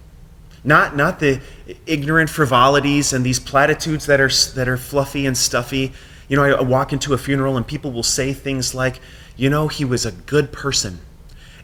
Not, 0.63 0.95
not 0.95 1.19
the 1.19 1.41
ignorant 1.85 2.31
frivolities 2.31 3.13
and 3.13 3.27
these 3.27 3.41
platitudes 3.41 4.07
that 4.07 4.21
are, 4.21 4.31
that 4.55 4.69
are 4.69 4.77
fluffy 4.77 5.27
and 5.27 5.37
stuffy. 5.37 5.93
You 6.29 6.37
know, 6.37 6.45
I 6.45 6.63
walk 6.63 6.93
into 6.93 7.13
a 7.13 7.19
funeral 7.19 7.57
and 7.57 7.67
people 7.67 7.91
will 7.91 8.05
say 8.05 8.33
things 8.33 8.73
like, 8.73 9.01
you 9.37 9.51
know, 9.51 9.67
he 9.67 9.85
was 9.85 10.07
a 10.07 10.13
good 10.13 10.53
person 10.53 11.01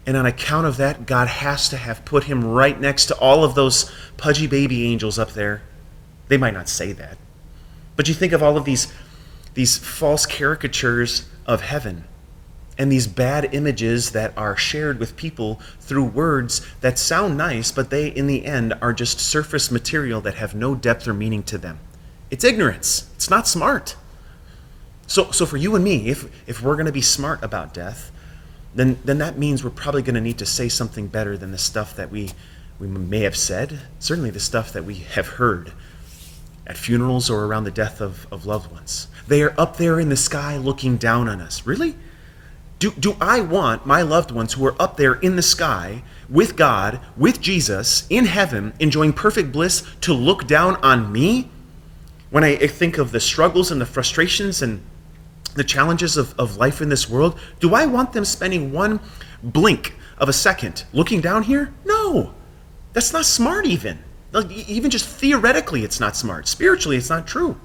And 0.06 0.16
on 0.16 0.26
account 0.26 0.66
of 0.66 0.76
that, 0.78 1.06
God 1.06 1.28
has 1.28 1.68
to 1.68 1.76
have 1.76 2.04
put 2.04 2.24
him 2.24 2.44
right 2.44 2.78
next 2.78 3.06
to 3.06 3.18
all 3.18 3.44
of 3.44 3.54
those 3.54 3.90
pudgy 4.16 4.46
baby 4.46 4.86
angels 4.90 5.18
up 5.18 5.32
there. 5.32 5.62
They 6.30 6.38
might 6.38 6.54
not 6.54 6.68
say 6.68 6.92
that. 6.92 7.18
But 7.96 8.06
you 8.06 8.14
think 8.14 8.32
of 8.32 8.40
all 8.40 8.56
of 8.56 8.64
these, 8.64 8.90
these 9.54 9.76
false 9.76 10.26
caricatures 10.26 11.28
of 11.44 11.60
heaven 11.60 12.04
and 12.78 12.90
these 12.90 13.08
bad 13.08 13.52
images 13.52 14.12
that 14.12 14.32
are 14.36 14.56
shared 14.56 15.00
with 15.00 15.16
people 15.16 15.60
through 15.80 16.04
words 16.04 16.64
that 16.82 17.00
sound 17.00 17.36
nice, 17.36 17.72
but 17.72 17.90
they, 17.90 18.06
in 18.06 18.28
the 18.28 18.46
end, 18.46 18.74
are 18.80 18.92
just 18.92 19.18
surface 19.18 19.72
material 19.72 20.20
that 20.20 20.36
have 20.36 20.54
no 20.54 20.76
depth 20.76 21.08
or 21.08 21.12
meaning 21.12 21.42
to 21.42 21.58
them. 21.58 21.80
It's 22.30 22.44
ignorance, 22.44 23.10
it's 23.16 23.28
not 23.28 23.48
smart. 23.48 23.96
So, 25.08 25.32
so 25.32 25.46
for 25.46 25.56
you 25.56 25.74
and 25.74 25.82
me, 25.82 26.10
if, 26.10 26.30
if 26.48 26.62
we're 26.62 26.76
going 26.76 26.86
to 26.86 26.92
be 26.92 27.02
smart 27.02 27.42
about 27.42 27.74
death, 27.74 28.12
then, 28.72 29.00
then 29.04 29.18
that 29.18 29.36
means 29.36 29.64
we're 29.64 29.70
probably 29.70 30.02
going 30.02 30.14
to 30.14 30.20
need 30.20 30.38
to 30.38 30.46
say 30.46 30.68
something 30.68 31.08
better 31.08 31.36
than 31.36 31.50
the 31.50 31.58
stuff 31.58 31.96
that 31.96 32.08
we, 32.08 32.30
we 32.78 32.86
may 32.86 33.22
have 33.22 33.36
said, 33.36 33.80
certainly 33.98 34.30
the 34.30 34.38
stuff 34.38 34.72
that 34.72 34.84
we 34.84 34.94
have 34.94 35.26
heard 35.26 35.72
at 36.70 36.76
funerals 36.76 37.28
or 37.28 37.46
around 37.46 37.64
the 37.64 37.70
death 37.72 38.00
of, 38.00 38.28
of 38.32 38.46
loved 38.46 38.70
ones. 38.70 39.08
They 39.26 39.42
are 39.42 39.52
up 39.58 39.76
there 39.76 39.98
in 39.98 40.08
the 40.08 40.16
sky 40.16 40.56
looking 40.56 40.98
down 40.98 41.28
on 41.28 41.40
us. 41.40 41.66
Really? 41.66 41.96
Do, 42.78 42.92
do 42.92 43.16
I 43.20 43.40
want 43.40 43.86
my 43.86 44.02
loved 44.02 44.30
ones 44.30 44.52
who 44.52 44.64
are 44.66 44.80
up 44.80 44.96
there 44.96 45.14
in 45.14 45.34
the 45.34 45.42
sky 45.42 46.04
with 46.28 46.54
God, 46.54 47.00
with 47.16 47.40
Jesus, 47.40 48.06
in 48.08 48.24
heaven, 48.26 48.72
enjoying 48.78 49.12
perfect 49.14 49.50
bliss, 49.50 49.84
to 50.02 50.14
look 50.14 50.46
down 50.46 50.76
on 50.76 51.10
me? 51.10 51.50
When 52.30 52.44
I 52.44 52.54
think 52.68 52.98
of 52.98 53.10
the 53.10 53.18
struggles 53.18 53.72
and 53.72 53.80
the 53.80 53.86
frustrations 53.86 54.62
and 54.62 54.80
the 55.54 55.64
challenges 55.64 56.16
of, 56.16 56.38
of 56.38 56.56
life 56.56 56.80
in 56.80 56.88
this 56.88 57.10
world, 57.10 57.36
do 57.58 57.74
I 57.74 57.84
want 57.86 58.12
them 58.12 58.24
spending 58.24 58.72
one 58.72 59.00
blink 59.42 59.96
of 60.18 60.28
a 60.28 60.32
second 60.32 60.84
looking 60.92 61.20
down 61.20 61.42
here? 61.42 61.74
No. 61.84 62.32
That's 62.92 63.12
not 63.12 63.24
smart, 63.24 63.66
even. 63.66 64.04
Like, 64.32 64.50
even 64.50 64.90
just 64.90 65.06
theoretically, 65.06 65.82
it's 65.82 66.00
not 66.00 66.16
smart. 66.16 66.46
Spiritually, 66.46 66.96
it's 66.96 67.10
not 67.10 67.26
true. 67.26 67.58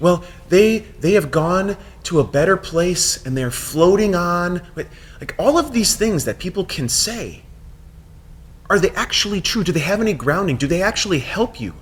Well, 0.00 0.24
they 0.48 0.78
they 0.78 1.12
have 1.12 1.30
gone 1.30 1.76
to 2.04 2.20
a 2.20 2.24
better 2.24 2.56
place 2.56 3.24
and 3.24 3.36
they're 3.36 3.50
floating 3.50 4.14
on. 4.14 4.60
Like 4.76 5.34
all 5.38 5.58
of 5.58 5.72
these 5.72 5.96
things 5.96 6.24
that 6.24 6.38
people 6.38 6.64
can 6.64 6.88
say, 6.88 7.42
are 8.68 8.78
they 8.78 8.90
actually 8.90 9.40
true? 9.40 9.64
Do 9.64 9.72
they 9.72 9.80
have 9.80 10.00
any 10.00 10.12
grounding? 10.12 10.56
Do 10.56 10.66
they 10.66 10.82
actually 10.82 11.20
help 11.20 11.60
you? 11.60 11.74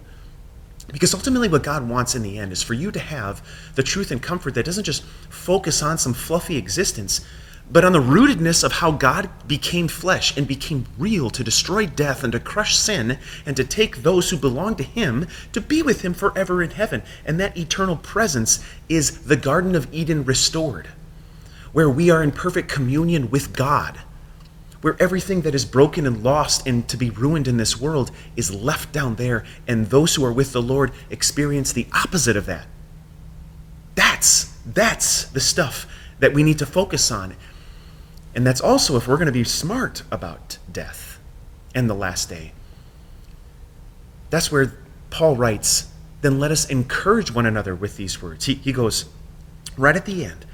Because 0.89 1.15
ultimately, 1.15 1.49
what 1.49 1.63
God 1.63 1.89
wants 1.89 2.15
in 2.15 2.23
the 2.23 2.39
end 2.39 2.53
is 2.53 2.63
for 2.63 2.75
you 2.75 2.91
to 2.91 2.99
have 2.99 3.47
the 3.77 3.83
truth 3.83 4.11
and 4.11 4.23
comfort 4.23 4.55
that 4.55 4.67
doesn't 4.67 4.85
just 4.85 5.03
focus 5.31 5.83
on 5.83 5.97
some 5.97 6.13
fluffy 6.13 6.57
existence, 6.57 7.25
but 7.71 7.85
on 7.85 7.93
the 7.93 8.01
rootedness 8.01 8.63
of 8.63 8.73
how 8.73 8.91
God 8.91 9.31
became 9.47 9.89
flesh 9.89 10.37
and 10.37 10.47
became 10.47 10.87
real 10.99 11.31
to 11.31 11.43
destroy 11.43 11.87
death 11.87 12.23
and 12.23 12.33
to 12.33 12.41
crush 12.41 12.77
sin 12.77 13.19
and 13.47 13.57
to 13.57 13.65
take 13.65 14.03
those 14.03 14.29
who 14.29 14.37
belong 14.37 14.77
to 14.77 14.83
Him 14.83 15.27
to 15.53 15.61
be 15.61 15.81
with 15.81 16.03
Him 16.03 16.13
forever 16.13 16.63
in 16.63 16.71
heaven. 16.71 17.03
And 17.25 17.41
that 17.41 17.57
eternal 17.57 17.97
presence 17.97 18.63
is 18.91 19.25
the 19.25 19.37
Garden 19.37 19.75
of 19.75 19.93
Eden 19.93 20.25
restored, 20.25 20.89
where 21.73 21.89
we 21.89 22.11
are 22.11 22.23
in 22.23 22.33
perfect 22.33 22.69
communion 22.69 23.31
with 23.31 23.55
God, 23.57 24.01
where 24.83 24.97
everything 25.01 25.41
that 25.43 25.55
is 25.55 25.65
broken 25.65 26.07
and 26.07 26.23
lost 26.23 26.67
and 26.67 26.87
to 26.89 26.99
be 26.99 27.09
ruined 27.09 27.49
in 27.49 27.57
this 27.57 27.81
world 27.81 28.11
is 28.37 28.53
left 28.53 28.93
down 28.93 29.15
there, 29.15 29.45
and 29.67 29.87
those 29.87 30.15
who 30.15 30.25
are 30.25 30.33
with 30.33 30.53
the 30.53 30.61
Lord 30.61 30.93
experience 31.09 31.73
the 31.73 31.87
opposite 31.95 32.37
of 32.37 32.45
that. 32.47 32.67
That's 33.95 34.53
that's 34.67 35.25
the 35.27 35.41
stuff 35.41 35.87
that 36.19 36.33
we 36.33 36.43
need 36.43 36.59
to 36.59 36.67
focus 36.67 37.11
on 37.11 37.35
and 38.35 38.47
that's 38.47 38.61
also 38.61 38.97
if 38.97 39.07
we're 39.07 39.17
going 39.17 39.27
to 39.27 39.33
be 39.33 39.45
smart 39.45 40.03
about 40.11 40.59
death 40.71 41.19
and 41.75 41.89
the 41.89 41.95
last 41.95 42.29
day. 42.29 42.53
That's 44.31 44.51
where 44.51 44.75
Paul 45.11 45.37
writes, 45.37 45.89
then 46.23 46.39
let 46.39 46.51
us 46.51 46.69
encourage 46.71 47.35
one 47.35 47.45
another 47.45 47.75
with 47.75 47.97
these 47.97 48.23
words. 48.23 48.47
He, 48.47 48.55
he 48.55 48.73
goes 48.73 49.07
right 49.77 49.97
at 49.97 50.07
the 50.07 50.25
end, 50.25 50.47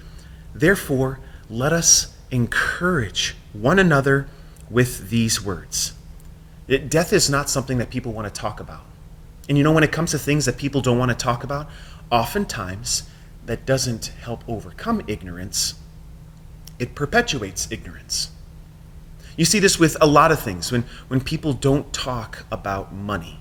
therefore, 0.55 1.20
let 1.48 1.72
us 1.72 2.14
encourage 2.31 3.37
one 3.52 3.79
another 3.79 4.29
with 4.70 5.11
these 5.11 5.42
words. 5.42 5.92
It, 6.66 6.90
death 6.90 7.12
is 7.12 7.31
not 7.31 7.48
something 7.48 7.79
that 7.79 7.90
people 7.90 8.12
want 8.12 8.33
to 8.33 8.40
talk 8.40 8.61
about. 8.61 8.83
And 9.48 9.57
you 9.57 9.64
know, 9.64 9.72
when 9.72 9.85
it 9.85 9.92
comes 9.92 10.11
to 10.11 10.18
things 10.18 10.44
that 10.44 10.59
people 10.59 10.81
don't 10.81 10.98
want 10.98 11.11
to 11.11 11.16
talk 11.16 11.42
about, 11.42 11.70
oftentimes 12.11 13.09
that 13.46 13.64
doesn't 13.64 14.07
help 14.07 14.44
overcome 14.46 15.02
ignorance 15.07 15.74
it 16.78 16.94
perpetuates 16.94 17.70
ignorance. 17.70 18.30
You 19.36 19.44
see 19.44 19.60
this 19.60 19.78
with 19.78 19.96
a 20.00 20.06
lot 20.06 20.32
of 20.32 20.40
things 20.40 20.72
when, 20.72 20.84
when 21.08 21.20
people 21.20 21.52
don't 21.52 21.92
talk 21.92 22.44
about 22.50 22.92
money 22.92 23.38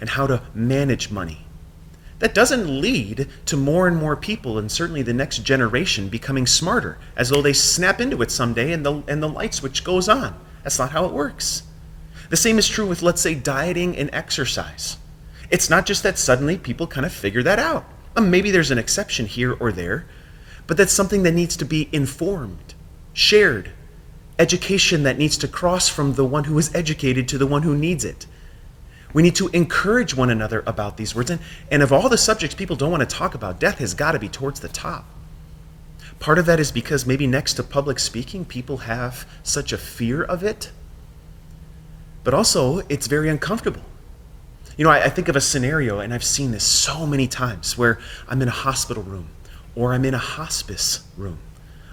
and 0.00 0.10
how 0.10 0.26
to 0.26 0.42
manage 0.54 1.10
money. 1.10 1.46
That 2.18 2.34
doesn't 2.34 2.80
lead 2.80 3.28
to 3.46 3.56
more 3.56 3.88
and 3.88 3.96
more 3.96 4.16
people, 4.16 4.56
and 4.56 4.70
certainly 4.70 5.02
the 5.02 5.12
next 5.12 5.38
generation, 5.38 6.08
becoming 6.08 6.46
smarter, 6.46 6.96
as 7.16 7.28
though 7.28 7.42
they 7.42 7.52
snap 7.52 8.00
into 8.00 8.22
it 8.22 8.30
someday 8.30 8.72
and 8.72 8.86
the, 8.86 9.02
and 9.08 9.22
the 9.22 9.28
light 9.28 9.54
switch 9.54 9.84
goes 9.84 10.08
on. 10.08 10.38
That's 10.62 10.78
not 10.78 10.92
how 10.92 11.04
it 11.04 11.12
works. 11.12 11.64
The 12.30 12.36
same 12.36 12.58
is 12.58 12.68
true 12.68 12.86
with, 12.86 13.02
let's 13.02 13.20
say, 13.20 13.34
dieting 13.34 13.96
and 13.96 14.08
exercise. 14.12 14.96
It's 15.50 15.68
not 15.68 15.84
just 15.84 16.02
that 16.04 16.16
suddenly 16.16 16.56
people 16.56 16.86
kind 16.86 17.04
of 17.04 17.12
figure 17.12 17.42
that 17.42 17.58
out. 17.58 17.84
maybe 18.16 18.50
there's 18.50 18.70
an 18.70 18.78
exception 18.78 19.26
here 19.26 19.52
or 19.52 19.72
there, 19.72 20.06
but 20.72 20.78
that's 20.78 20.94
something 20.94 21.22
that 21.22 21.34
needs 21.34 21.54
to 21.54 21.66
be 21.66 21.86
informed, 21.92 22.72
shared, 23.12 23.72
education 24.38 25.02
that 25.02 25.18
needs 25.18 25.36
to 25.36 25.46
cross 25.46 25.86
from 25.86 26.14
the 26.14 26.24
one 26.24 26.44
who 26.44 26.56
is 26.56 26.74
educated 26.74 27.28
to 27.28 27.36
the 27.36 27.46
one 27.46 27.60
who 27.60 27.76
needs 27.76 28.06
it. 28.06 28.24
We 29.12 29.22
need 29.22 29.36
to 29.36 29.48
encourage 29.48 30.16
one 30.16 30.30
another 30.30 30.64
about 30.66 30.96
these 30.96 31.14
words. 31.14 31.28
And, 31.28 31.42
and 31.70 31.82
of 31.82 31.92
all 31.92 32.08
the 32.08 32.16
subjects 32.16 32.54
people 32.54 32.74
don't 32.74 32.90
want 32.90 33.02
to 33.02 33.16
talk 33.16 33.34
about, 33.34 33.60
death 33.60 33.80
has 33.80 33.92
got 33.92 34.12
to 34.12 34.18
be 34.18 34.30
towards 34.30 34.60
the 34.60 34.68
top. 34.70 35.04
Part 36.18 36.38
of 36.38 36.46
that 36.46 36.58
is 36.58 36.72
because 36.72 37.04
maybe 37.04 37.26
next 37.26 37.52
to 37.56 37.62
public 37.62 37.98
speaking, 37.98 38.46
people 38.46 38.78
have 38.78 39.26
such 39.42 39.74
a 39.74 39.76
fear 39.76 40.22
of 40.22 40.42
it. 40.42 40.72
But 42.24 42.32
also, 42.32 42.78
it's 42.88 43.08
very 43.08 43.28
uncomfortable. 43.28 43.82
You 44.78 44.86
know, 44.86 44.90
I, 44.90 45.04
I 45.04 45.08
think 45.10 45.28
of 45.28 45.36
a 45.36 45.40
scenario, 45.42 45.98
and 45.98 46.14
I've 46.14 46.24
seen 46.24 46.50
this 46.50 46.64
so 46.64 47.06
many 47.06 47.28
times, 47.28 47.76
where 47.76 47.98
I'm 48.26 48.40
in 48.40 48.48
a 48.48 48.52
hospital 48.52 49.02
room 49.02 49.28
or 49.74 49.92
I'm 49.92 50.04
in 50.04 50.14
a 50.14 50.18
hospice 50.18 51.06
room. 51.16 51.38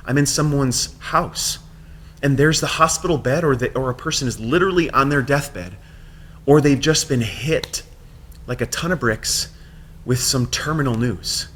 I'm 0.06 0.18
in 0.18 0.26
someone's 0.26 0.98
house 1.00 1.60
and 2.22 2.38
there's 2.38 2.60
the 2.60 2.68
hospital 2.68 3.18
bed 3.18 3.44
or, 3.44 3.56
the, 3.56 3.76
or 3.78 3.90
a 3.90 3.96
person 3.96 4.28
is 4.28 4.40
literally 4.40 4.90
on 4.90 5.10
their 5.10 5.22
deathbed 5.22 5.78
or 6.46 6.62
they've 6.62 6.80
just 6.80 7.08
been 7.08 7.22
hit 7.22 7.84
like 8.48 8.62
a 8.62 8.66
ton 8.66 8.92
of 8.92 9.00
bricks 9.00 9.54
with 10.06 10.20
some 10.20 10.48
terminal 10.48 10.96
news. 10.96 11.48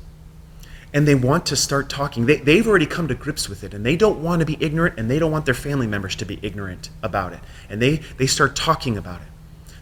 And 0.93 1.07
they 1.07 1.15
want 1.15 1.47
to 1.47 1.55
start 1.55 1.89
talking. 1.89 2.27
They, 2.27 2.35
they've 2.37 2.67
already 2.67 2.85
come 2.85 3.07
to 3.07 3.15
grips 3.15 3.49
with 3.49 3.63
it 3.63 3.73
and 3.73 3.83
they 3.83 3.95
don't 3.95 4.21
want 4.21 4.41
to 4.41 4.45
be 4.45 4.57
ignorant 4.59 4.99
and 4.99 5.09
they 5.09 5.17
don't 5.17 5.31
want 5.31 5.45
their 5.45 5.55
family 5.55 5.87
members 5.87 6.15
to 6.17 6.25
be 6.25 6.39
ignorant 6.43 6.89
about 7.01 7.33
it. 7.33 7.39
And 7.67 7.81
they, 7.81 7.97
they 8.17 8.27
start 8.27 8.55
talking 8.55 8.95
about 8.97 9.21
it. 9.21 9.27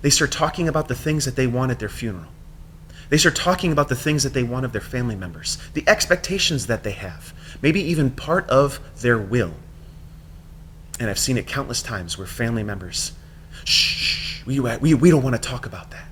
They 0.01 0.09
start 0.09 0.31
talking 0.31 0.69
about 0.69 0.87
the 0.87 0.95
things 0.95 1.25
that 1.25 1.35
they 1.35 1.47
want 1.47 1.71
at 1.71 1.79
their 1.79 1.89
funeral 1.89 2.27
they 3.11 3.17
start 3.17 3.35
talking 3.35 3.73
about 3.73 3.89
the 3.89 3.95
things 3.95 4.23
that 4.23 4.33
they 4.33 4.41
want 4.41 4.63
of 4.63 4.71
their 4.71 4.79
family 4.79 5.17
members, 5.17 5.57
the 5.73 5.83
expectations 5.85 6.67
that 6.67 6.83
they 6.83 6.93
have, 6.93 7.33
maybe 7.61 7.81
even 7.81 8.09
part 8.09 8.49
of 8.49 8.79
their 9.01 9.17
will. 9.17 9.51
And 10.97 11.09
I've 11.09 11.19
seen 11.19 11.37
it 11.37 11.45
countless 11.45 11.81
times 11.81 12.17
where 12.17 12.25
family 12.25 12.63
members, 12.63 13.11
shh, 13.65 14.45
we, 14.45 14.61
we, 14.61 14.93
we 14.93 15.09
don't 15.09 15.23
want 15.23 15.35
to 15.35 15.41
talk 15.41 15.65
about 15.65 15.91
that. 15.91 16.05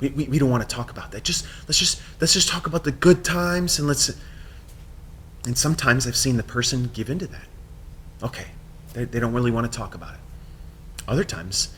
We, 0.00 0.08
we, 0.08 0.24
we 0.24 0.38
don't 0.38 0.48
want 0.48 0.66
to 0.66 0.74
talk 0.74 0.90
about 0.90 1.12
that. 1.12 1.22
Just 1.22 1.46
let's 1.66 1.78
just 1.78 2.00
let's 2.18 2.32
just 2.32 2.48
talk 2.48 2.66
about 2.66 2.82
the 2.82 2.92
good 2.92 3.24
times 3.24 3.78
and 3.78 3.86
let's 3.86 4.10
and 5.44 5.58
sometimes 5.58 6.06
I've 6.06 6.16
seen 6.16 6.38
the 6.38 6.42
person 6.42 6.88
give 6.94 7.10
into 7.10 7.26
that. 7.26 7.46
Okay, 8.22 8.46
they, 8.94 9.04
they 9.04 9.20
don't 9.20 9.34
really 9.34 9.50
want 9.50 9.70
to 9.70 9.76
talk 9.76 9.94
about 9.94 10.14
it. 10.14 10.20
Other 11.06 11.24
times 11.24 11.74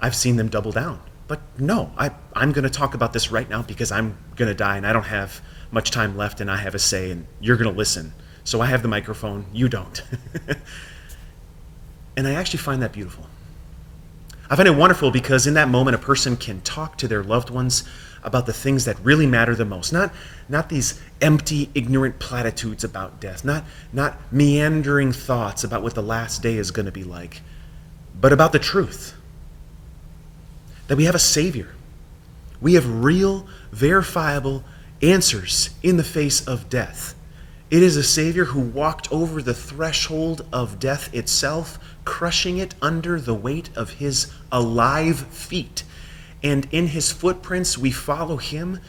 I've 0.00 0.14
seen 0.14 0.36
them 0.36 0.48
double 0.48 0.72
down 0.72 1.02
but 1.26 1.40
no, 1.58 1.90
I, 1.96 2.10
I'm 2.34 2.52
going 2.52 2.64
to 2.64 2.70
talk 2.70 2.94
about 2.94 3.12
this 3.12 3.30
right 3.30 3.48
now 3.48 3.62
because 3.62 3.90
I'm 3.90 4.16
going 4.36 4.48
to 4.48 4.54
die 4.54 4.76
and 4.76 4.86
I 4.86 4.92
don't 4.92 5.04
have 5.04 5.40
much 5.70 5.90
time 5.90 6.16
left 6.16 6.40
and 6.40 6.50
I 6.50 6.56
have 6.56 6.74
a 6.74 6.78
say 6.78 7.10
and 7.10 7.26
you're 7.40 7.56
going 7.56 7.70
to 7.70 7.76
listen. 7.76 8.12
So 8.44 8.60
I 8.60 8.66
have 8.66 8.82
the 8.82 8.88
microphone, 8.88 9.46
you 9.52 9.68
don't. 9.68 10.02
and 12.16 12.28
I 12.28 12.32
actually 12.32 12.58
find 12.58 12.82
that 12.82 12.92
beautiful. 12.92 13.26
I 14.50 14.56
find 14.56 14.68
it 14.68 14.76
wonderful 14.76 15.10
because 15.10 15.46
in 15.46 15.54
that 15.54 15.68
moment, 15.68 15.94
a 15.94 15.98
person 15.98 16.36
can 16.36 16.60
talk 16.60 16.98
to 16.98 17.08
their 17.08 17.22
loved 17.22 17.48
ones 17.48 17.88
about 18.22 18.44
the 18.44 18.52
things 18.52 18.84
that 18.84 18.98
really 19.00 19.26
matter 19.26 19.54
the 19.54 19.64
most. 19.64 19.92
Not, 19.92 20.12
not 20.48 20.68
these 20.68 21.00
empty, 21.22 21.70
ignorant 21.74 22.18
platitudes 22.18 22.84
about 22.84 23.20
death, 23.20 23.44
not, 23.44 23.64
not 23.92 24.18
meandering 24.30 25.12
thoughts 25.12 25.64
about 25.64 25.82
what 25.82 25.94
the 25.94 26.02
last 26.02 26.42
day 26.42 26.56
is 26.56 26.70
going 26.70 26.86
to 26.86 26.92
be 26.92 27.04
like, 27.04 27.40
but 28.20 28.32
about 28.32 28.52
the 28.52 28.58
truth 28.58 29.14
that 30.88 30.96
we 30.96 31.04
have 31.04 31.14
a 31.14 31.20
Savior. 31.20 31.74
We 32.60 32.74
have 32.74 33.04
real, 33.04 33.46
verifiable 33.72 34.64
answers 35.02 35.70
in 35.82 35.96
the 35.96 36.04
face 36.04 36.46
of 36.46 36.68
death. 36.68 37.14
It 37.70 37.82
is 37.82 37.96
a 37.96 38.02
Savior 38.02 38.46
who 38.46 38.60
walked 38.60 39.10
over 39.10 39.42
the 39.42 39.54
threshold 39.54 40.46
of 40.52 40.78
death 40.78 41.12
itself, 41.14 41.78
crushing 42.04 42.58
it 42.58 42.74
under 42.80 43.20
the 43.20 43.34
weight 43.34 43.70
of 43.76 43.94
his 43.94 44.32
alive 44.52 45.26
feet. 45.28 45.82
And 46.42 46.68
in 46.70 46.88
his 46.88 47.10
footprints, 47.10 47.76
we 47.78 47.90
follow 47.90 48.36
him 48.36 48.80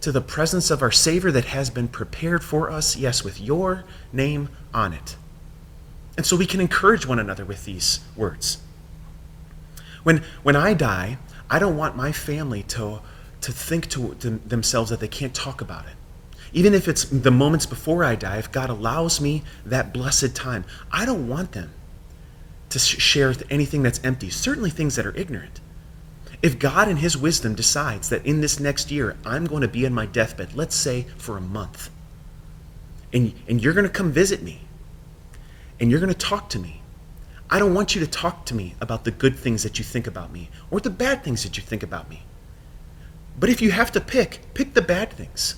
to 0.00 0.10
the 0.10 0.20
presence 0.20 0.70
of 0.70 0.82
our 0.82 0.90
Savior 0.90 1.30
that 1.30 1.44
has 1.46 1.70
been 1.70 1.88
prepared 1.88 2.42
for 2.42 2.70
us, 2.70 2.96
yes, 2.96 3.22
with 3.22 3.40
your 3.40 3.84
name 4.12 4.48
on 4.74 4.92
it. 4.92 5.16
And 6.16 6.26
so 6.26 6.36
we 6.36 6.46
can 6.46 6.60
encourage 6.60 7.06
one 7.06 7.18
another 7.18 7.44
with 7.44 7.64
these 7.64 8.00
words. 8.16 8.58
When, 10.02 10.24
when 10.42 10.56
I 10.56 10.74
die, 10.74 11.18
I 11.52 11.58
don't 11.58 11.76
want 11.76 11.96
my 11.96 12.12
family 12.12 12.62
to, 12.62 13.00
to 13.42 13.52
think 13.52 13.90
to, 13.90 14.14
to 14.14 14.30
themselves 14.30 14.88
that 14.88 15.00
they 15.00 15.08
can't 15.08 15.34
talk 15.34 15.60
about 15.60 15.84
it. 15.84 15.92
Even 16.54 16.72
if 16.72 16.88
it's 16.88 17.04
the 17.04 17.30
moments 17.30 17.66
before 17.66 18.04
I 18.04 18.14
die, 18.14 18.38
if 18.38 18.50
God 18.50 18.70
allows 18.70 19.20
me 19.20 19.42
that 19.66 19.92
blessed 19.92 20.34
time, 20.34 20.64
I 20.90 21.04
don't 21.04 21.28
want 21.28 21.52
them 21.52 21.70
to 22.70 22.78
share 22.78 23.34
anything 23.50 23.82
that's 23.82 24.00
empty, 24.02 24.30
certainly 24.30 24.70
things 24.70 24.96
that 24.96 25.04
are 25.04 25.14
ignorant. 25.14 25.60
If 26.40 26.58
God, 26.58 26.88
in 26.88 26.96
His 26.96 27.18
wisdom, 27.18 27.54
decides 27.54 28.08
that 28.08 28.24
in 28.24 28.40
this 28.40 28.58
next 28.58 28.90
year 28.90 29.16
I'm 29.26 29.44
going 29.44 29.60
to 29.60 29.68
be 29.68 29.84
in 29.84 29.92
my 29.92 30.06
deathbed, 30.06 30.54
let's 30.54 30.74
say 30.74 31.06
for 31.18 31.36
a 31.36 31.40
month, 31.42 31.90
and, 33.12 33.34
and 33.46 33.62
you're 33.62 33.74
going 33.74 33.86
to 33.86 33.92
come 33.92 34.10
visit 34.10 34.42
me, 34.42 34.62
and 35.78 35.90
you're 35.90 36.00
going 36.00 36.12
to 36.12 36.18
talk 36.18 36.48
to 36.50 36.58
me, 36.58 36.81
I 37.52 37.58
don't 37.58 37.74
want 37.74 37.94
you 37.94 38.00
to 38.00 38.06
talk 38.06 38.46
to 38.46 38.54
me 38.54 38.74
about 38.80 39.04
the 39.04 39.10
good 39.10 39.36
things 39.36 39.62
that 39.62 39.78
you 39.78 39.84
think 39.84 40.06
about 40.06 40.32
me 40.32 40.48
or 40.70 40.80
the 40.80 40.88
bad 40.88 41.22
things 41.22 41.42
that 41.42 41.58
you 41.58 41.62
think 41.62 41.82
about 41.82 42.08
me. 42.08 42.22
But 43.38 43.50
if 43.50 43.60
you 43.60 43.70
have 43.72 43.92
to 43.92 44.00
pick, 44.00 44.40
pick 44.54 44.72
the 44.72 44.80
bad 44.80 45.12
things. 45.12 45.56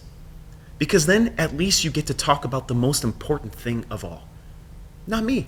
Because 0.76 1.06
then 1.06 1.36
at 1.38 1.56
least 1.56 1.84
you 1.84 1.92
get 1.92 2.06
to 2.06 2.14
talk 2.14 2.44
about 2.44 2.66
the 2.66 2.74
most 2.74 3.04
important 3.04 3.54
thing 3.54 3.84
of 3.92 4.04
all. 4.04 4.24
Not 5.06 5.22
me. 5.22 5.46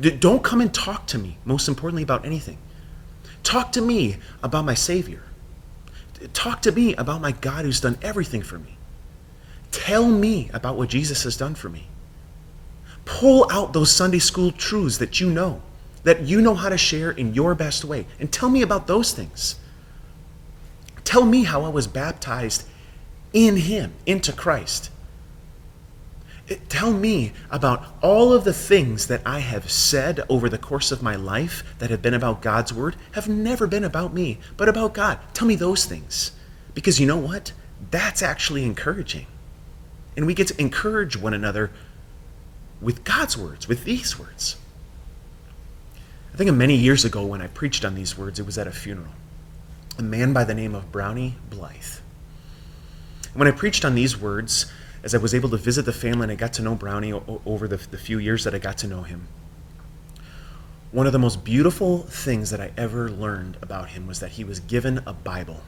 Don't 0.00 0.42
come 0.42 0.62
and 0.62 0.72
talk 0.72 1.06
to 1.08 1.18
me, 1.18 1.36
most 1.44 1.68
importantly, 1.68 2.04
about 2.04 2.24
anything. 2.24 2.56
Talk 3.42 3.70
to 3.72 3.82
me 3.82 4.16
about 4.42 4.64
my 4.64 4.72
Savior. 4.72 5.24
Talk 6.32 6.62
to 6.62 6.72
me 6.72 6.94
about 6.94 7.20
my 7.20 7.32
God 7.32 7.66
who's 7.66 7.82
done 7.82 7.98
everything 8.00 8.40
for 8.40 8.58
me. 8.58 8.78
Tell 9.72 10.08
me 10.08 10.48
about 10.54 10.78
what 10.78 10.88
Jesus 10.88 11.24
has 11.24 11.36
done 11.36 11.54
for 11.54 11.68
me. 11.68 11.86
Pull 13.08 13.50
out 13.50 13.72
those 13.72 13.90
Sunday 13.90 14.18
school 14.18 14.52
truths 14.52 14.98
that 14.98 15.18
you 15.18 15.30
know, 15.30 15.62
that 16.04 16.20
you 16.20 16.42
know 16.42 16.54
how 16.54 16.68
to 16.68 16.76
share 16.76 17.10
in 17.10 17.32
your 17.32 17.54
best 17.54 17.82
way, 17.82 18.06
and 18.20 18.30
tell 18.30 18.50
me 18.50 18.60
about 18.60 18.86
those 18.86 19.12
things. 19.12 19.56
Tell 21.04 21.24
me 21.24 21.44
how 21.44 21.64
I 21.64 21.70
was 21.70 21.86
baptized 21.86 22.64
in 23.32 23.56
Him, 23.56 23.94
into 24.04 24.30
Christ. 24.30 24.90
Eh, 26.50 26.56
tell 26.68 26.92
me 26.92 27.32
about 27.50 27.82
all 28.02 28.34
of 28.34 28.44
the 28.44 28.52
things 28.52 29.06
that 29.06 29.22
I 29.24 29.38
have 29.38 29.70
said 29.70 30.20
over 30.28 30.50
the 30.50 30.58
course 30.58 30.92
of 30.92 31.02
my 31.02 31.16
life 31.16 31.64
that 31.78 31.88
have 31.88 32.02
been 32.02 32.12
about 32.12 32.42
God's 32.42 32.74
Word, 32.74 32.94
have 33.12 33.26
never 33.26 33.66
been 33.66 33.84
about 33.84 34.12
me, 34.12 34.38
but 34.58 34.68
about 34.68 34.92
God. 34.92 35.18
Tell 35.32 35.48
me 35.48 35.54
those 35.54 35.86
things. 35.86 36.32
Because 36.74 37.00
you 37.00 37.06
know 37.06 37.16
what? 37.16 37.52
That's 37.90 38.22
actually 38.22 38.64
encouraging. 38.64 39.26
And 40.14 40.26
we 40.26 40.34
get 40.34 40.48
to 40.48 40.60
encourage 40.60 41.16
one 41.16 41.32
another 41.32 41.70
with 42.80 43.04
God's 43.04 43.36
words, 43.36 43.68
with 43.68 43.84
these 43.84 44.18
words. 44.18 44.56
I 46.32 46.36
think 46.36 46.50
of 46.50 46.56
many 46.56 46.76
years 46.76 47.04
ago 47.04 47.24
when 47.24 47.42
I 47.42 47.48
preached 47.48 47.84
on 47.84 47.94
these 47.94 48.16
words, 48.16 48.38
it 48.38 48.46
was 48.46 48.58
at 48.58 48.66
a 48.66 48.72
funeral. 48.72 49.12
A 49.98 50.02
man 50.02 50.32
by 50.32 50.44
the 50.44 50.54
name 50.54 50.74
of 50.74 50.92
Brownie 50.92 51.34
Blythe. 51.50 51.98
When 53.34 53.48
I 53.48 53.50
preached 53.50 53.84
on 53.84 53.94
these 53.94 54.20
words, 54.20 54.70
as 55.02 55.14
I 55.14 55.18
was 55.18 55.34
able 55.34 55.48
to 55.50 55.56
visit 55.56 55.84
the 55.84 55.92
family 55.92 56.24
and 56.24 56.32
I 56.32 56.36
got 56.36 56.52
to 56.54 56.62
know 56.62 56.74
Brownie 56.74 57.12
over 57.12 57.66
the, 57.66 57.76
the 57.76 57.98
few 57.98 58.18
years 58.18 58.44
that 58.44 58.54
I 58.54 58.58
got 58.58 58.78
to 58.78 58.86
know 58.86 59.02
him, 59.02 59.26
one 60.90 61.06
of 61.06 61.12
the 61.12 61.18
most 61.18 61.44
beautiful 61.44 61.98
things 62.04 62.50
that 62.50 62.60
I 62.60 62.72
ever 62.76 63.10
learned 63.10 63.58
about 63.60 63.90
him 63.90 64.06
was 64.06 64.20
that 64.20 64.32
he 64.32 64.44
was 64.44 64.60
given 64.60 65.02
a 65.06 65.12
Bible. 65.12 65.60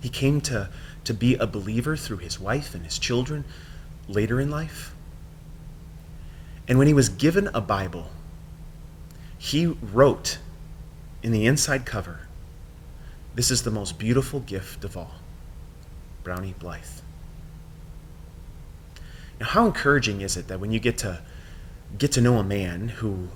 He 0.00 0.08
came 0.08 0.40
to, 0.42 0.68
to 1.04 1.14
be 1.14 1.34
a 1.34 1.46
believer 1.46 1.96
through 1.96 2.18
his 2.18 2.38
wife 2.38 2.74
and 2.74 2.84
his 2.84 2.98
children 2.98 3.44
later 4.08 4.40
in 4.40 4.50
life. 4.50 4.94
And 6.72 6.78
when 6.78 6.88
he 6.88 6.94
was 6.94 7.10
given 7.10 7.48
a 7.48 7.60
Bible, 7.60 8.06
he 9.36 9.66
wrote 9.66 10.38
in 11.22 11.30
the 11.30 11.44
inside 11.44 11.84
cover, 11.84 12.20
This 13.34 13.50
is 13.50 13.62
the 13.62 13.70
most 13.70 13.98
beautiful 13.98 14.40
gift 14.40 14.82
of 14.82 14.96
all. 14.96 15.16
Brownie 16.24 16.54
Blythe. 16.58 17.02
Now, 19.38 19.48
how 19.48 19.66
encouraging 19.66 20.22
is 20.22 20.38
it 20.38 20.48
that 20.48 20.60
when 20.60 20.72
you 20.72 20.80
get 20.80 20.96
to 20.96 21.20
get 21.98 22.10
to 22.12 22.22
know 22.22 22.38
a 22.38 22.42
man 22.42 22.88
who, 22.88 23.28